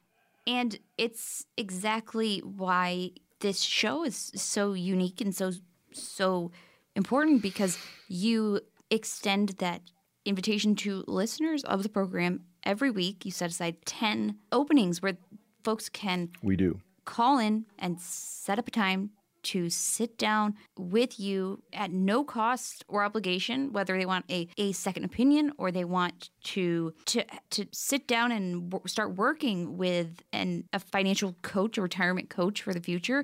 [0.47, 5.53] And it's exactly why this show is so unique and so
[5.93, 6.51] so
[6.97, 7.79] important because
[8.09, 9.83] you extend that
[10.25, 13.25] invitation to listeners of the program every week.
[13.25, 15.17] You set aside 10 openings where
[15.63, 16.81] folks can We do.
[17.05, 19.11] call in and set up a time
[19.45, 24.73] to sit down with you at no cost or obligation, whether they want a, a
[24.73, 30.23] second opinion or they want to to to sit down and w- start working with
[30.33, 33.23] an, a financial coach, a retirement coach for the future.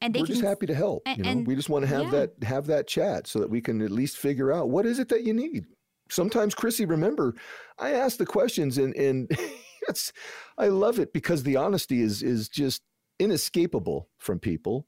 [0.00, 1.02] And We're can, just happy to help.
[1.06, 2.10] And, you know, and, we just want to have yeah.
[2.10, 5.08] that have that chat so that we can at least figure out what is it
[5.10, 5.64] that you need.
[6.10, 7.34] Sometimes, Chrissy, remember,
[7.78, 9.30] I ask the questions and and
[9.88, 10.12] it's
[10.58, 12.82] I love it because the honesty is is just
[13.18, 14.86] inescapable from people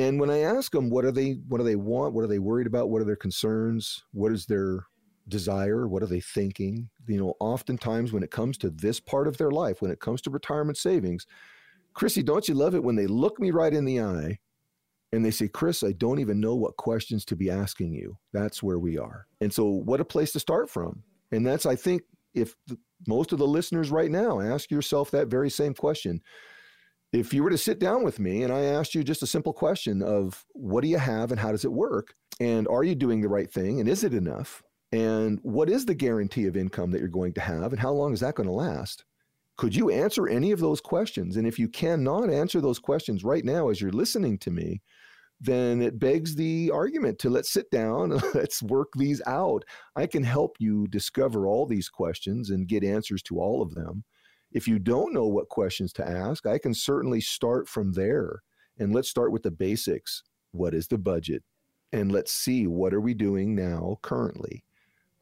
[0.00, 2.38] and when I ask them what are they what do they want, what are they
[2.38, 4.86] worried about, what are their concerns, what is their
[5.28, 6.88] desire, what are they thinking?
[7.06, 10.22] You know, oftentimes when it comes to this part of their life, when it comes
[10.22, 11.26] to retirement savings,
[11.92, 14.38] Chrissy, don't you love it when they look me right in the eye
[15.12, 18.16] and they say, Chris, I don't even know what questions to be asking you.
[18.32, 19.26] That's where we are.
[19.42, 21.02] And so, what a place to start from.
[21.30, 25.28] And that's, I think, if the, most of the listeners right now ask yourself that
[25.28, 26.22] very same question
[27.12, 29.52] if you were to sit down with me and I asked you just a simple
[29.52, 32.14] question of what do you have and how does it work?
[32.38, 33.80] And are you doing the right thing?
[33.80, 34.62] And is it enough?
[34.92, 38.12] And what is the guarantee of income that you're going to have, and how long
[38.12, 39.04] is that going to last?
[39.56, 41.36] Could you answer any of those questions?
[41.36, 44.80] And if you cannot answer those questions right now as you're listening to me,
[45.40, 49.64] then it begs the argument to let's sit down, let's work these out.
[49.96, 54.04] I can help you discover all these questions and get answers to all of them.
[54.52, 58.42] If you don't know what questions to ask, I can certainly start from there.
[58.78, 60.22] And let's start with the basics.
[60.52, 61.42] What is the budget?
[61.92, 64.64] And let's see what are we doing now currently?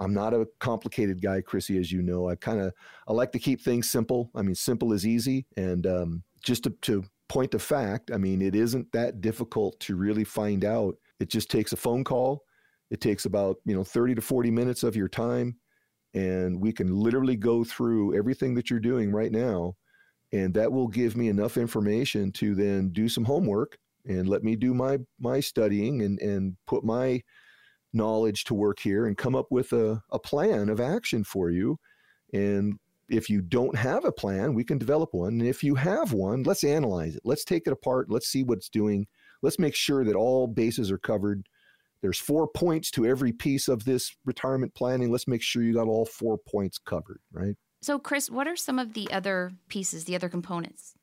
[0.01, 2.29] I'm not a complicated guy, Chrissy, as you know.
[2.29, 2.73] I kind of
[3.09, 4.31] I like to keep things simple.
[4.35, 8.41] I mean, simple is easy, and um, just to, to point of fact, I mean,
[8.41, 10.97] it isn't that difficult to really find out.
[11.19, 12.45] It just takes a phone call.
[12.91, 15.57] It takes about you know 30 to 40 minutes of your time,
[16.15, 19.75] and we can literally go through everything that you're doing right now,
[20.33, 24.57] and that will give me enough information to then do some homework and let me
[24.57, 27.23] do my my studying and and put my
[27.93, 31.79] knowledge to work here and come up with a, a plan of action for you.
[32.33, 35.41] And if you don't have a plan, we can develop one.
[35.41, 37.23] And if you have one, let's analyze it.
[37.25, 38.11] Let's take it apart.
[38.11, 39.07] Let's see what's doing.
[39.41, 41.49] Let's make sure that all bases are covered.
[42.01, 45.11] There's four points to every piece of this retirement planning.
[45.11, 47.57] Let's make sure you got all four points covered, right?
[47.81, 50.95] So, Chris, what are some of the other pieces, the other components?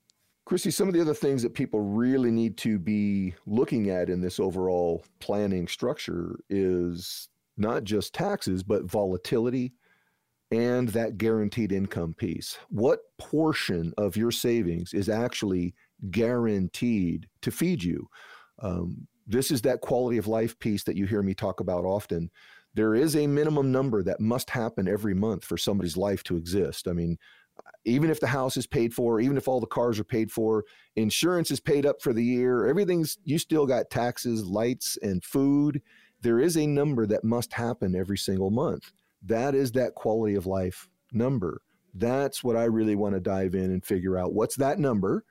[0.46, 4.22] Chrissy, some of the other things that people really need to be looking at in
[4.22, 9.74] this overall planning structure is not just taxes, but volatility
[10.52, 12.58] and that guaranteed income piece.
[12.70, 15.74] What portion of your savings is actually
[16.12, 18.08] guaranteed to feed you?
[18.60, 22.30] Um, this is that quality of life piece that you hear me talk about often.
[22.74, 26.88] There is a minimum number that must happen every month for somebody's life to exist.
[26.88, 27.18] I mean,
[27.86, 30.66] even if the house is paid for, even if all the cars are paid for,
[30.96, 35.82] insurance is paid up for the year, everything's, you still got taxes, lights, and food.
[36.22, 38.92] There is a number that must happen every single month.
[39.24, 41.62] That is that quality of life number.
[41.94, 45.24] That's what I really want to dive in and figure out what's that number.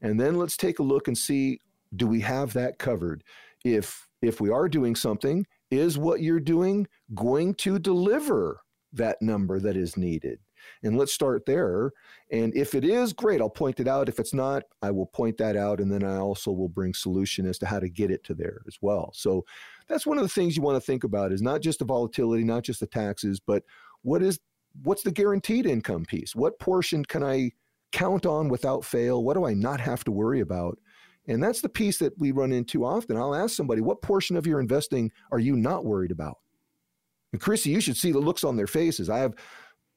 [0.00, 1.58] And then let's take a look and see
[1.96, 3.24] do we have that covered?
[3.64, 8.60] If if we are doing something, is what you're doing going to deliver
[8.92, 10.38] that number that is needed?
[10.82, 11.92] And let's start there.
[12.30, 14.08] And if it is, great, I'll point it out.
[14.08, 15.78] If it's not, I will point that out.
[15.78, 18.62] And then I also will bring solution as to how to get it to there
[18.66, 19.10] as well.
[19.14, 19.44] So
[19.88, 22.44] that's one of the things you want to think about is not just the volatility,
[22.44, 23.62] not just the taxes, but
[24.02, 24.38] what is
[24.82, 26.34] what's the guaranteed income piece?
[26.34, 27.52] What portion can I
[27.92, 29.22] count on without fail?
[29.22, 30.78] What do I not have to worry about?
[31.26, 33.16] And that's the piece that we run into often.
[33.16, 36.38] I'll ask somebody, what portion of your investing are you not worried about?
[37.32, 39.08] And Chrissy, you should see the looks on their faces.
[39.08, 39.34] I have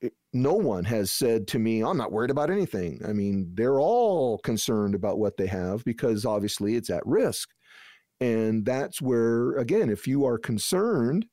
[0.01, 3.01] eh, no one has said to me, I'm not worried about anything.
[3.07, 7.49] I mean, they're all concerned about what they have because obviously it's at risk.
[8.19, 11.27] And that's where, again, if you are concerned,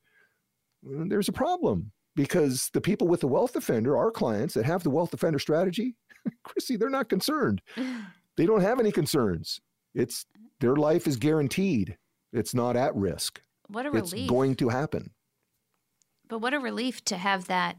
[0.85, 4.83] mm, there's a problem because the people with the wealth defender, our clients that have
[4.83, 5.95] the wealth defender strategy,
[6.43, 7.61] Chrissy, they're not concerned.
[8.37, 9.61] They don't have any concerns.
[9.95, 10.25] It's
[10.59, 11.97] their life is guaranteed.
[12.33, 13.41] It's not at risk.
[13.67, 14.13] What a relief.
[14.13, 15.11] It's going to happen.
[16.27, 17.77] But what a relief to have that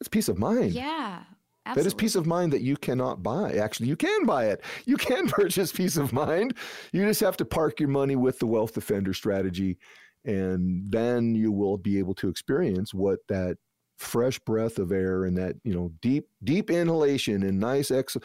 [0.00, 0.72] it's peace of mind.
[0.72, 1.22] Yeah.
[1.66, 1.82] Absolutely.
[1.82, 3.52] That is peace of mind that you cannot buy.
[3.52, 4.62] Actually, you can buy it.
[4.86, 6.56] You can purchase peace of mind.
[6.92, 9.78] You just have to park your money with the wealth defender strategy,
[10.24, 13.58] and then you will be able to experience what that
[13.98, 18.16] fresh breath of air and that you know deep deep inhalation and nice ex.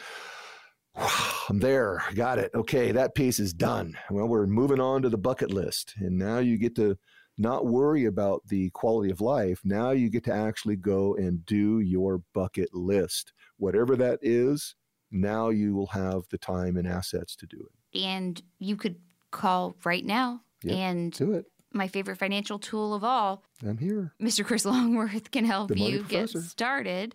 [0.96, 2.02] I'm there.
[2.14, 2.50] Got it.
[2.54, 3.96] Okay, that piece is done.
[4.10, 6.96] Well, we're moving on to the bucket list, and now you get to
[7.38, 9.60] not worry about the quality of life.
[9.64, 13.32] Now you get to actually go and do your bucket list.
[13.58, 14.74] Whatever that is,
[15.10, 18.00] now you will have the time and assets to do it.
[18.02, 18.96] And you could
[19.30, 21.46] call right now yep, and do it.
[21.72, 23.44] My favorite financial tool of all.
[23.62, 24.14] I'm here.
[24.20, 24.44] Mr.
[24.44, 27.14] Chris Longworth can help you get started.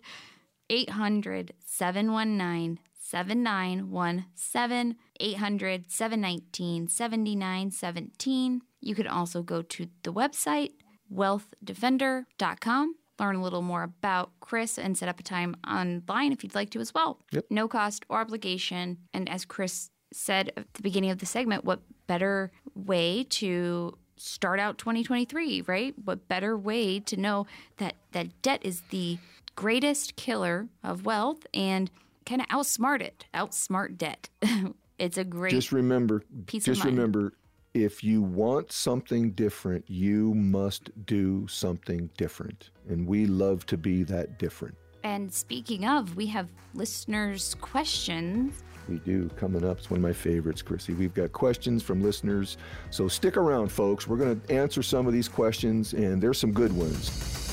[0.70, 2.78] 800 719
[3.12, 10.72] 7917 800 719 7917 you could also go to the website,
[11.14, 16.56] wealthdefender.com, learn a little more about Chris, and set up a time online if you'd
[16.56, 17.20] like to as well.
[17.30, 17.46] Yep.
[17.48, 18.98] No cost or obligation.
[19.14, 24.58] And as Chris said at the beginning of the segment, what better way to start
[24.58, 25.94] out 2023, right?
[26.04, 27.46] What better way to know
[27.76, 29.18] that that debt is the
[29.54, 31.90] greatest killer of wealth and
[32.26, 34.28] kind of outsmart it, outsmart debt.
[34.98, 37.32] it's a great just remember just remember
[37.74, 42.70] if you want something different, you must do something different.
[42.88, 44.76] And we love to be that different.
[45.04, 48.62] And speaking of, we have listeners' questions.
[48.88, 49.30] We do.
[49.36, 50.92] Coming up, it's one of my favorites, Chrissy.
[50.92, 52.56] We've got questions from listeners.
[52.90, 54.06] So stick around, folks.
[54.06, 57.51] We're going to answer some of these questions, and there's some good ones.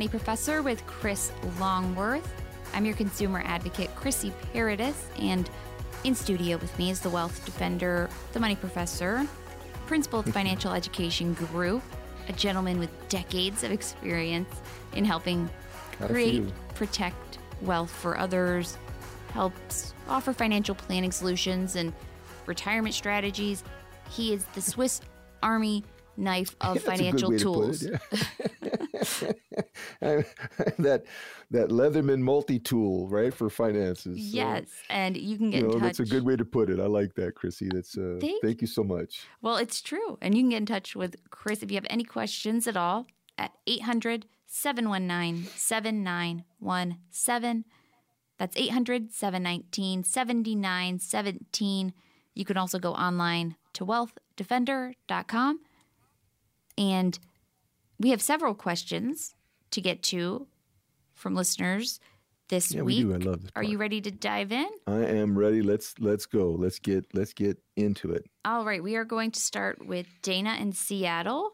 [0.00, 2.26] Money Professor with Chris Longworth.
[2.72, 5.50] I'm your consumer advocate, Chrissy Paradis, and
[6.04, 9.26] in studio with me is the wealth defender, the money professor,
[9.86, 11.82] principal of the Financial Education Group,
[12.30, 14.48] a gentleman with decades of experience
[14.94, 15.50] in helping
[15.98, 18.78] create, protect wealth for others,
[19.34, 21.92] helps offer financial planning solutions and
[22.46, 23.62] retirement strategies.
[24.08, 25.02] He is the Swiss
[25.42, 25.84] Army
[26.16, 27.82] knife of financial to tools.
[27.82, 28.22] it, yeah.
[30.00, 31.04] that
[31.50, 34.16] that Leatherman multi-tool, right, for finances.
[34.16, 35.96] So, Yes, and you can get you know, in touch.
[35.96, 36.78] that's a good way to put it.
[36.78, 37.68] I like that, Chrissy.
[37.72, 39.26] That's uh, Thank thank you so much.
[39.42, 40.18] Well, it's true.
[40.20, 43.06] And you can get in touch with Chris if you have any questions at all
[43.38, 47.64] at 800 719 7917.
[48.38, 51.92] That's 800 719 7917.
[52.34, 55.60] You can also go online to wealthdefender.com.
[56.78, 57.18] And
[58.00, 59.34] we have several questions
[59.70, 60.48] to get to
[61.14, 62.00] from listeners
[62.48, 63.14] this Yeah, we do.
[63.14, 64.66] I love this Are you ready to dive in?
[64.88, 65.62] I am ready.
[65.62, 66.50] Let's let's go.
[66.50, 68.24] Let's get let's get into it.
[68.44, 71.52] All right, we are going to start with Dana in Seattle.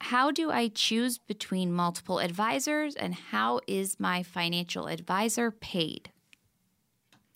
[0.00, 6.10] How do I choose between multiple advisors and how is my financial advisor paid?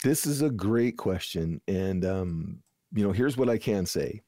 [0.03, 2.59] This is a great question, and um,
[2.93, 4.23] you know, here's what I can say.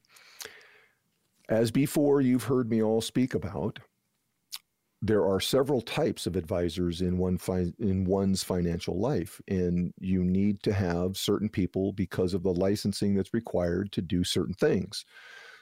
[1.49, 3.79] As before, you've heard me all speak about.
[5.01, 10.23] There are several types of advisors in one fi- in one's financial life, and you
[10.23, 15.05] need to have certain people because of the licensing that's required to do certain things.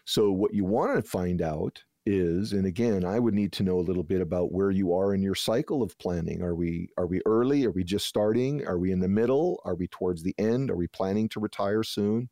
[0.06, 3.80] So, what you want to find out is, and again, I would need to know
[3.80, 6.42] a little bit about where you are in your cycle of planning.
[6.42, 7.66] Are we are we early?
[7.66, 8.66] Are we just starting?
[8.68, 9.62] Are we in the middle?
[9.66, 10.70] Are we towards the end?
[10.72, 12.30] Are we planning to retire soon?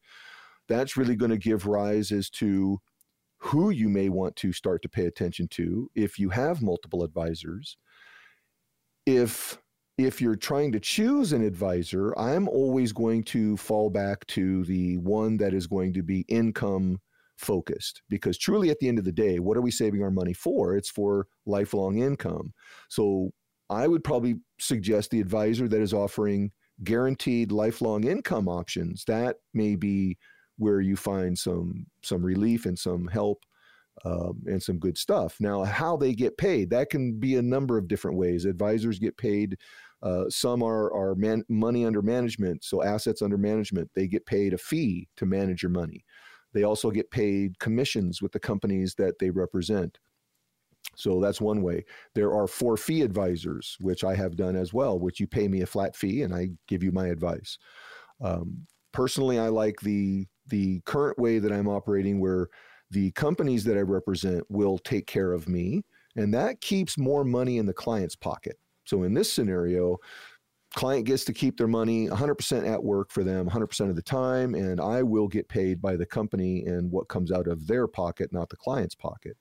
[0.67, 2.79] That's really going to give rise as to
[3.37, 7.77] who you may want to start to pay attention to if you have multiple advisors.
[9.05, 9.57] If
[9.97, 14.97] if you're trying to choose an advisor, I'm always going to fall back to the
[14.97, 16.99] one that is going to be income
[17.37, 20.33] focused because truly at the end of the day, what are we saving our money
[20.33, 20.75] for?
[20.75, 22.53] It's for lifelong income.
[22.89, 23.31] So
[23.69, 26.51] I would probably suggest the advisor that is offering
[26.83, 29.05] guaranteed lifelong income options.
[29.05, 30.17] That may be
[30.57, 33.43] where you find some some relief and some help
[34.03, 35.37] um, and some good stuff.
[35.39, 38.45] Now, how they get paid that can be a number of different ways.
[38.45, 39.57] Advisors get paid.
[40.03, 43.89] Uh, some are are man, money under management, so assets under management.
[43.95, 46.03] They get paid a fee to manage your money.
[46.53, 49.97] They also get paid commissions with the companies that they represent.
[50.95, 51.83] So that's one way.
[52.13, 55.61] There are for fee advisors, which I have done as well, which you pay me
[55.61, 57.57] a flat fee and I give you my advice.
[58.21, 58.65] Um,
[58.95, 62.47] personally, I like the the current way that I'm operating, where
[62.91, 65.83] the companies that I represent will take care of me,
[66.15, 68.57] and that keeps more money in the client's pocket.
[68.85, 69.97] So in this scenario,
[70.75, 74.55] client gets to keep their money 100% at work for them 100% of the time
[74.55, 78.33] and i will get paid by the company and what comes out of their pocket
[78.33, 79.37] not the client's pocket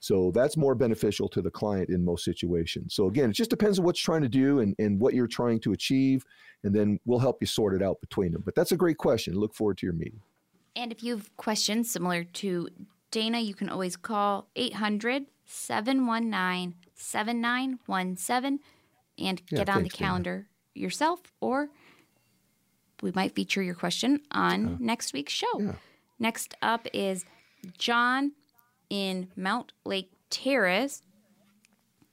[0.00, 3.78] so that's more beneficial to the client in most situations so again it just depends
[3.78, 6.24] on what you're trying to do and, and what you're trying to achieve
[6.64, 9.34] and then we'll help you sort it out between them but that's a great question
[9.34, 10.20] look forward to your meeting
[10.76, 12.68] And if you have questions similar to
[13.10, 18.60] Dana, you can always call 800 719 7917
[19.18, 20.08] and Yeah, get on the thanks, Dana.
[20.08, 21.70] calendar yourself, or
[23.02, 24.76] we might feature your question on uh-huh.
[24.78, 25.58] next week's show.
[25.58, 25.74] Yeah.
[26.18, 27.24] Next up is
[27.78, 28.32] John
[28.90, 31.02] in Mount Lake Terrace.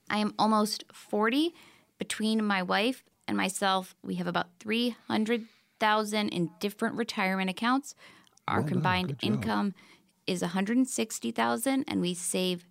[0.10, 1.54] I am almost 40.
[1.98, 7.96] Between my wife and myself, we have about 300,000 in different retirement accounts.
[8.48, 9.74] Our Well combined income
[10.28, 12.66] is 160,000 and we save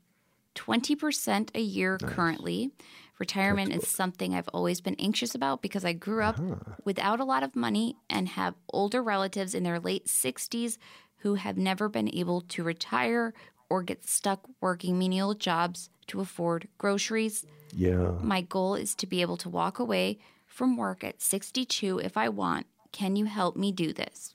[0.55, 2.70] 20% a year currently.
[3.18, 6.40] Retirement is something I've always been anxious about because I grew up
[6.84, 10.78] without a lot of money and have older relatives in their late 60s
[11.18, 13.32] who have never been able to retire
[13.68, 17.46] or get stuck working menial jobs to afford groceries.
[17.74, 22.16] yeah My goal is to be able to walk away from work at 62 if
[22.16, 22.66] I want.
[22.92, 24.34] Can you help me do this?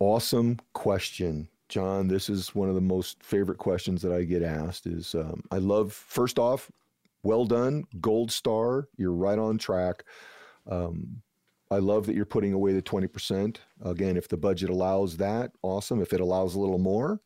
[0.00, 2.08] Awesome question, John.
[2.08, 4.86] This is one of the most favorite questions that I get asked.
[4.86, 6.70] Is um, I love first off,
[7.22, 8.88] well done, gold star.
[8.96, 10.02] You're right on track.
[10.68, 11.22] Um,
[11.70, 13.60] I love that you're putting away the twenty percent.
[13.84, 16.02] Again, if the budget allows that, awesome.
[16.02, 17.20] If it allows a little more,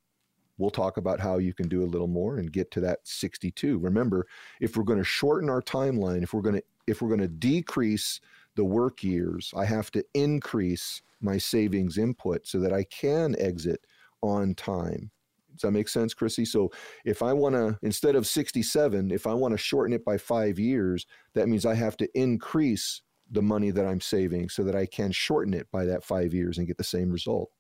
[0.59, 3.79] we'll talk about how you can do a little more and get to that 62.
[3.79, 4.27] Remember,
[4.61, 7.29] if we're going to shorten our timeline, if we're going to if we're going to
[7.29, 8.21] decrease
[8.57, 13.87] the work years, I have to increase my savings input so that I can exit
[14.23, 15.11] on time
[15.55, 16.45] Does that make sense, Chrissy?
[16.45, 16.71] So
[17.05, 20.59] if I want to, instead of 67, if I want to shorten it by five
[20.59, 24.87] years, that means I have to increase the money that I'm saving so that I
[24.87, 27.51] can shorten it by that five years and get the same result.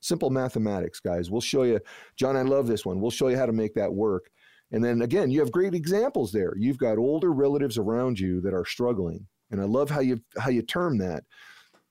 [0.00, 1.30] Simple mathematics, guys.
[1.30, 1.80] We'll show you.
[2.16, 3.00] John, I love this one.
[3.00, 4.30] We'll show you how to make that work.
[4.72, 6.52] And then again, you have great examples there.
[6.56, 9.26] You've got older relatives around you that are struggling.
[9.50, 11.24] And I love how you how you term that.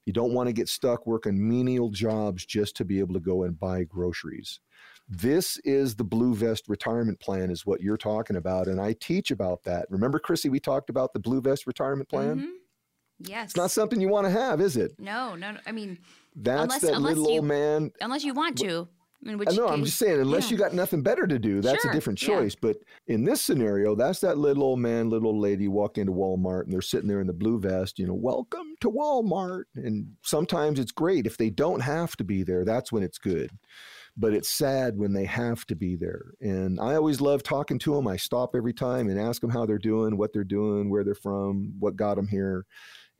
[0.06, 3.44] You don't want to get stuck working menial jobs just to be able to go
[3.44, 4.60] and buy groceries.
[5.08, 8.68] This is the blue vest retirement plan, is what you're talking about.
[8.68, 9.86] And I teach about that.
[9.90, 12.40] Remember, Chrissy, we talked about the blue vest retirement plan?
[12.40, 12.52] Mhm.
[13.20, 13.46] Yes.
[13.52, 15.00] It's not something you want to have, is it?
[15.00, 15.60] no, no, no.
[15.66, 16.00] I mean,
[16.36, 17.92] That's Unless- that unless little you- old man.
[18.02, 18.88] unless you want to.
[19.24, 20.52] I mean, which uh, I know, I'm just saying, unless yeah.
[20.52, 22.28] you got nothing better to do, that's Sure, a different yeah.
[22.28, 22.54] choice.
[22.54, 22.78] But
[23.08, 26.74] in this scenario, that's that little old man, little old lady walk into Walmart and
[26.74, 29.64] they're sitting there in the blue vest, you know, welcome to Walmart.
[29.76, 31.26] And sometimes it's great.
[31.26, 33.50] If they don't have to be there, that's when it's good.
[34.16, 36.34] But it's sad when they have to be there.
[36.42, 38.08] And I always love talking to them.
[38.08, 41.16] I stop every time and ask them how they're doing, what they're doing, where they're
[41.16, 42.66] from, what got them here.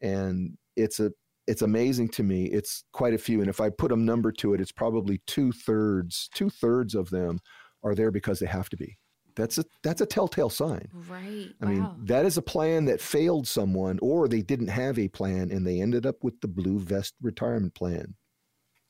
[0.02, 1.12] And it's a
[1.48, 2.46] it's amazing to me.
[2.46, 5.52] It's quite a few, and if I put a number to it, it's probably two
[5.52, 6.30] thirds.
[6.34, 7.40] Two thirds of them
[7.84, 8.98] are there because they have to be.
[9.36, 10.88] That's a that's a telltale sign.
[11.10, 11.50] Right.
[11.62, 11.72] I wow.
[11.72, 15.68] mean, that is a plan that failed someone, or they didn't have a plan and
[15.68, 18.16] they ended up with the blue vest retirement plan.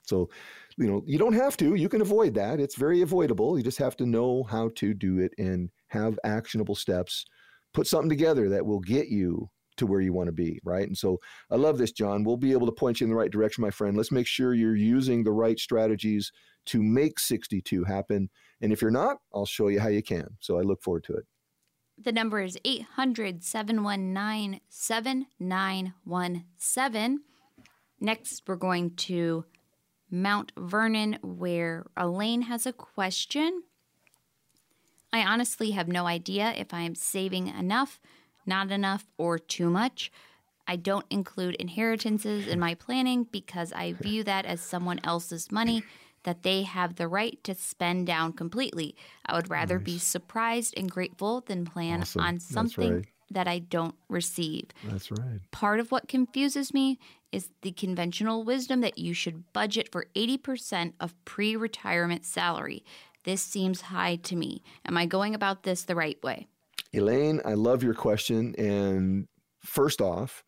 [0.03, 0.29] So,
[0.77, 1.73] you know, you don't have to.
[1.73, 2.59] You can avoid that.
[2.59, 3.57] It's very avoidable.
[3.57, 7.25] You just have to know how to do it and have actionable steps.
[7.73, 10.87] Put something together that will get you to where you want to be, right?
[10.87, 11.19] And so
[11.51, 12.23] I love this, John.
[12.23, 13.95] We'll be able to point you in the right direction, my friend.
[13.95, 16.31] Let's make sure you're using the right strategies
[16.67, 18.29] to make 62 happen.
[18.61, 20.27] And if you're not, I'll show you how you can.
[20.39, 21.25] So I look forward to it.
[21.97, 27.19] The number is 800 719 7917.
[28.01, 29.45] Next, we're going to
[30.11, 33.63] Mount Vernon, where Elaine has a question.
[35.13, 38.01] I honestly have no idea if I am saving enough,
[38.45, 40.11] not enough, or too much.
[40.67, 45.83] I don't include inheritances in my planning because I view that as someone else's money
[46.23, 48.95] that they have the right to spend down completely.
[49.25, 52.21] I would rather be surprised and grateful than plan Awesome.
[52.21, 53.05] on something right.
[53.29, 54.69] that I don't receive.
[54.83, 55.39] That's right.
[55.51, 56.97] Part of what confuses me
[57.31, 62.83] is the conventional wisdom that you should budget for 80% of pre retirement salary.
[63.23, 64.63] This seems high to me.
[64.83, 66.47] Am I going about this the right way?
[66.93, 68.55] Elaine, I love your question.
[68.57, 69.27] And
[69.63, 70.43] first off,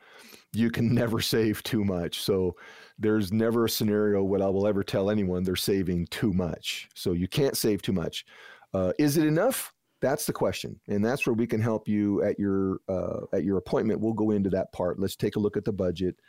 [0.53, 2.21] you can never save too much.
[2.21, 2.55] So
[2.97, 6.89] there's never a scenario what I will ever tell anyone they're saving too much.
[6.95, 8.25] So you can't save too much.
[8.73, 9.73] Uh, is it enough?
[9.99, 13.57] That's the question, and that's where we can help you at your uh, at your
[13.57, 13.99] appointment.
[13.99, 14.99] We'll go into that part.
[14.99, 16.19] Let's take a look at the budget,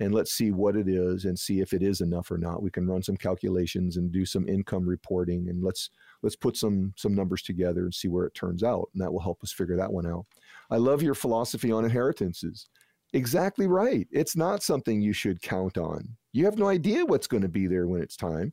[0.00, 2.62] and let's see what it is, and see if it is enough or not.
[2.62, 5.90] We can run some calculations and do some income reporting, and let's
[6.22, 9.20] let's put some some numbers together and see where it turns out, and that will
[9.20, 10.26] help us figure that one out.
[10.70, 12.68] I love your philosophy on inheritances.
[13.12, 14.06] Exactly right.
[14.10, 16.08] It's not something you should count on.
[16.32, 18.52] You have no idea what's going to be there when it's time.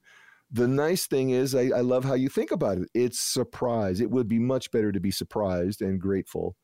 [0.52, 2.88] The nice thing is, I, I love how you think about it.
[2.94, 4.00] It's surprise.
[4.00, 6.56] It would be much better to be surprised and grateful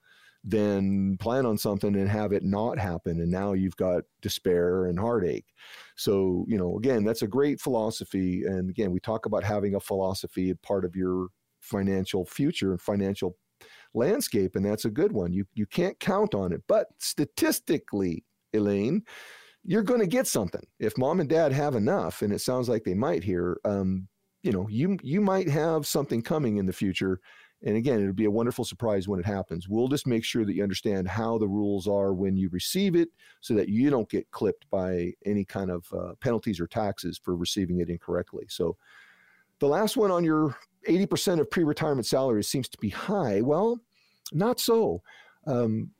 [0.43, 3.19] than plan on something and have it not happen.
[3.19, 5.45] And now you've got despair and heartache.
[5.97, 8.43] So, you know, again, that's a great philosophy.
[8.45, 11.27] And again, we talk about having a philosophy part of your
[11.59, 13.35] financial future and financial
[13.93, 15.33] landscape, and that's a good one.
[15.33, 18.23] You you can't count on it, but statistically,
[18.53, 19.03] Elaine,
[19.63, 22.83] you're going to get something if mom and dad have enough, and it sounds like
[22.83, 23.59] they might here.
[23.65, 24.07] Um,
[24.43, 27.19] you know, you you might have something coming in the future,
[27.63, 29.67] and again, it'll be a wonderful surprise when it happens.
[29.67, 33.09] We'll just make sure that you understand how the rules are when you receive it,
[33.41, 37.35] so that you don't get clipped by any kind of uh, penalties or taxes for
[37.35, 38.45] receiving it incorrectly.
[38.47, 38.77] So,
[39.59, 40.55] the last one on your
[40.87, 43.41] 80% of pre-retirement salary seems to be high.
[43.41, 43.81] Well,
[44.31, 45.01] not so.
[45.45, 45.91] Um,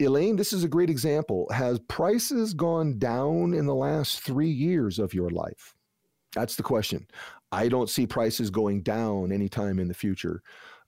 [0.00, 1.46] Elaine, this is a great example.
[1.52, 5.74] Has prices gone down in the last three years of your life?
[6.34, 7.06] That's the question.
[7.52, 10.42] I don't see prices going down anytime in the future.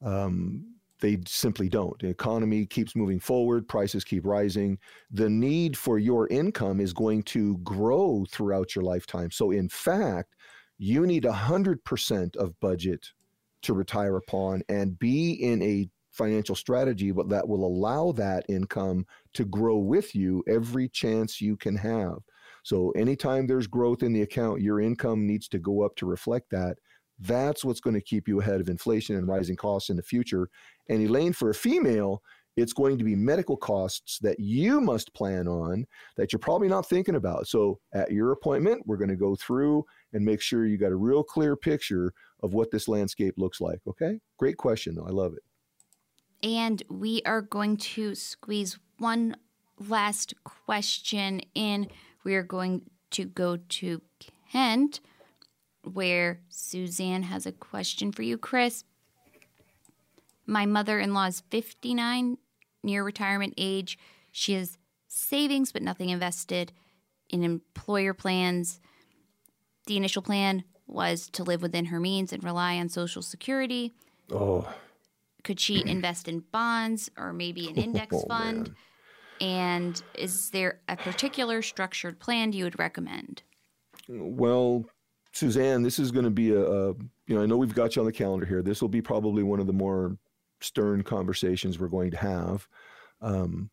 [0.06, 1.98] Um, they simply don't.
[1.98, 4.78] The economy keeps moving forward, prices keep rising.
[5.10, 9.30] The need for your income is going to grow throughout your lifetime.
[9.30, 10.34] So, in fact,
[10.78, 13.10] you need 100% of budget
[13.62, 19.04] to retire upon and be in a financial strategy that will allow that income
[19.34, 22.16] to grow with you every chance you can have.
[22.64, 26.50] So anytime there's growth in the account, your income needs to go up to reflect
[26.50, 26.78] that.
[27.18, 30.48] That's what's going to keep you ahead of inflation and rising costs in the future.
[30.88, 32.22] And Elaine, for a female,
[32.56, 35.86] it's going to be medical costs that you must plan on
[36.16, 37.46] that you're probably not thinking about.
[37.46, 40.96] So at your appointment, we're going to go through and make sure you got a
[40.96, 42.12] real clear picture
[42.42, 43.80] of what this landscape looks like.
[43.86, 44.20] Okay?
[44.38, 45.06] Great question, though.
[45.06, 45.42] I love it.
[46.42, 49.36] And we are going to squeeze one
[49.78, 51.88] last question in.
[52.24, 54.00] We are going to go to
[54.50, 55.00] Kent,
[55.92, 58.84] where Suzanne has a question for you, Chris.
[60.46, 62.38] My mother in law is 59,
[62.82, 63.98] near retirement age.
[64.32, 64.78] She has
[65.08, 66.72] savings, but nothing invested
[67.28, 68.80] in employer plans.
[69.86, 73.92] The initial plan was to live within her means and rely on Social Security.
[74.30, 74.72] Oh,
[75.42, 78.68] Could she invest in bonds or maybe an index Oh, fund?
[78.68, 78.76] man.
[79.38, 83.42] And is there a particular structured plan you would recommend?
[84.08, 84.84] Well,
[85.36, 86.88] Suzanne, this is going to be a, a,
[87.26, 88.62] you know, I know we've got you on the calendar here.
[88.62, 90.16] This will be probably one of the more
[90.62, 92.66] stern conversations we're going to have.
[93.20, 93.68] Um,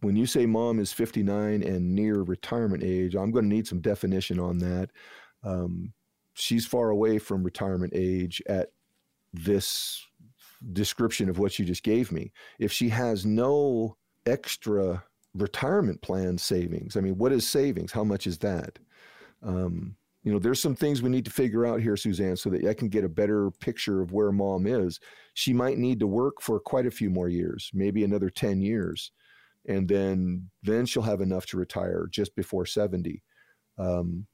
[0.00, 3.80] when you say mom is 59 and near retirement age, I'm going to need some
[3.80, 4.90] definition on that.
[5.42, 5.94] Um,
[6.34, 8.72] she's far away from retirement age at
[9.32, 10.04] this
[10.74, 12.30] description of what you just gave me.
[12.58, 13.96] If she has no
[14.26, 15.02] extra
[15.34, 17.90] retirement plan savings, I mean, what is savings?
[17.90, 18.78] How much is that?
[19.42, 19.96] Um,
[20.26, 22.74] you know, there's some things we need to figure out here, Suzanne, so that I
[22.74, 24.98] can get a better picture of where mom is.
[25.34, 29.12] She might need to work for quite a few more years, maybe another 10 years.
[29.68, 33.22] And then then she'll have enough to retire just before 70.
[33.78, 34.26] Um,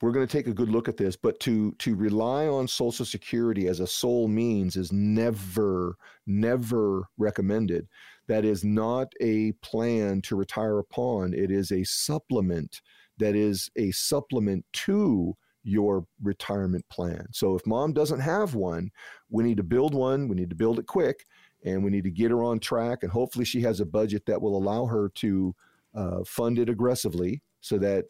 [0.00, 3.04] we're going to take a good look at this, but to to rely on Social
[3.04, 5.96] Security as a sole means is never,
[6.28, 7.88] never recommended.
[8.28, 11.34] That is not a plan to retire upon.
[11.34, 12.80] It is a supplement
[13.18, 17.26] that is a supplement to your retirement plan.
[17.32, 18.90] So if mom doesn't have one,
[19.30, 20.28] we need to build one.
[20.28, 21.24] We need to build it quick,
[21.64, 23.02] and we need to get her on track.
[23.02, 25.54] And hopefully, she has a budget that will allow her to
[25.94, 28.04] uh, fund it aggressively, so that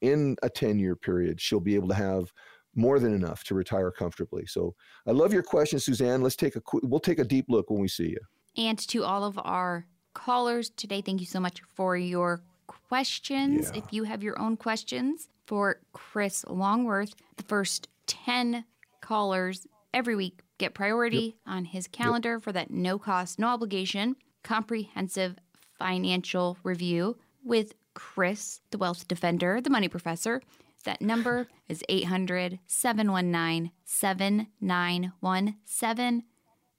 [0.00, 2.32] in a 10 year period, she'll be able to have
[2.74, 4.46] more than enough to retire comfortably.
[4.46, 4.74] So
[5.06, 6.22] I love your question, Suzanne.
[6.22, 8.20] Let's take a we'll take a deep look when we see you.
[8.56, 12.42] And to all of our callers today, thank you so much for your
[12.88, 13.70] questions.
[13.72, 13.82] Yeah.
[13.82, 18.64] If you have your own questions for Chris Longworth, the first 10
[19.00, 25.36] callers every week get priority on his calendar for that no cost, no obligation, comprehensive
[25.78, 30.42] financial review with Chris, the wealth defender, the money professor.
[30.84, 36.24] That number is 800 719 7917.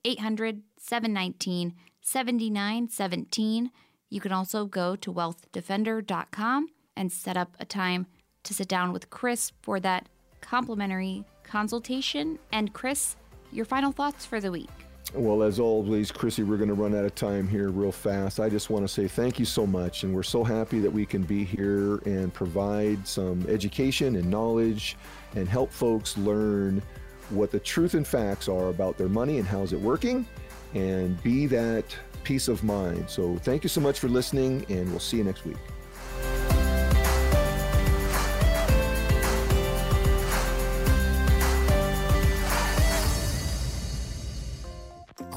[0.06, 3.72] 800 719 7917.
[4.10, 8.08] You can also go to wealthdefender.com and set up a time
[8.44, 10.08] to sit down with Chris for that
[10.42, 12.40] complimentary consultation.
[12.52, 13.16] And Chris,
[13.52, 14.70] your final thoughts for the week.
[15.14, 18.40] Well, as always, Chrissy, we're going to run out of time here real fast.
[18.40, 20.04] I just want to say thank you so much.
[20.04, 24.98] And we're so happy that we can be here and provide some education and knowledge
[25.36, 26.82] and help folks learn
[27.30, 30.26] what the truth and facts are about their money and how's it working
[30.74, 31.86] and be that
[32.24, 33.10] peace of mind.
[33.10, 35.58] So thank you so much for listening, and we'll see you next week.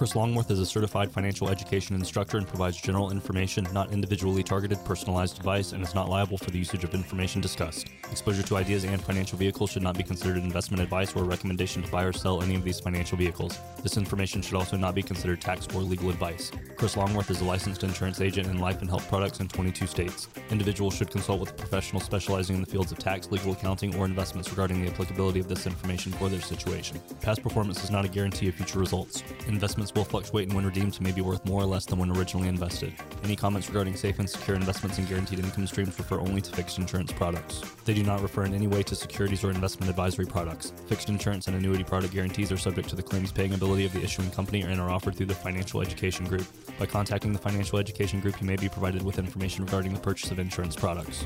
[0.02, 4.84] Chris Longworth is a certified financial education instructor and provides general information, not individually targeted,
[4.84, 7.86] personalized advice, and is not liable for the usage of information discussed.
[8.10, 11.84] Exposure to ideas and financial vehicles should not be considered investment advice or a recommendation
[11.84, 13.56] to buy or sell any of these financial vehicles.
[13.84, 16.50] This information should also not be considered tax or legal advice.
[16.76, 20.28] Chris Longworth is a licensed insurance agent in life and health products in 22 states.
[20.50, 24.04] Individuals should consult with a professional specializing in the fields of tax, legal accounting, or
[24.04, 27.00] investments regarding the applicability of this information for their situation.
[27.20, 29.22] Past performance is not a guarantee of future results.
[29.46, 32.48] Investments will fluctuate and when redeemed may be worth more or less than when originally
[32.48, 32.92] invested.
[33.24, 36.78] Any comments regarding safe and secure investments and guaranteed income streams refer only to fixed
[36.78, 37.62] insurance products.
[37.84, 40.72] They do not refer in any way to securities or investment advisory products.
[40.86, 44.02] Fixed insurance and annuity product guarantees are subject to the claims paying ability of the
[44.02, 46.46] issuing company and are offered through the Financial Education Group.
[46.78, 50.30] By contacting the Financial Education Group, you may be provided with information regarding the purchase
[50.30, 51.24] of insurance products.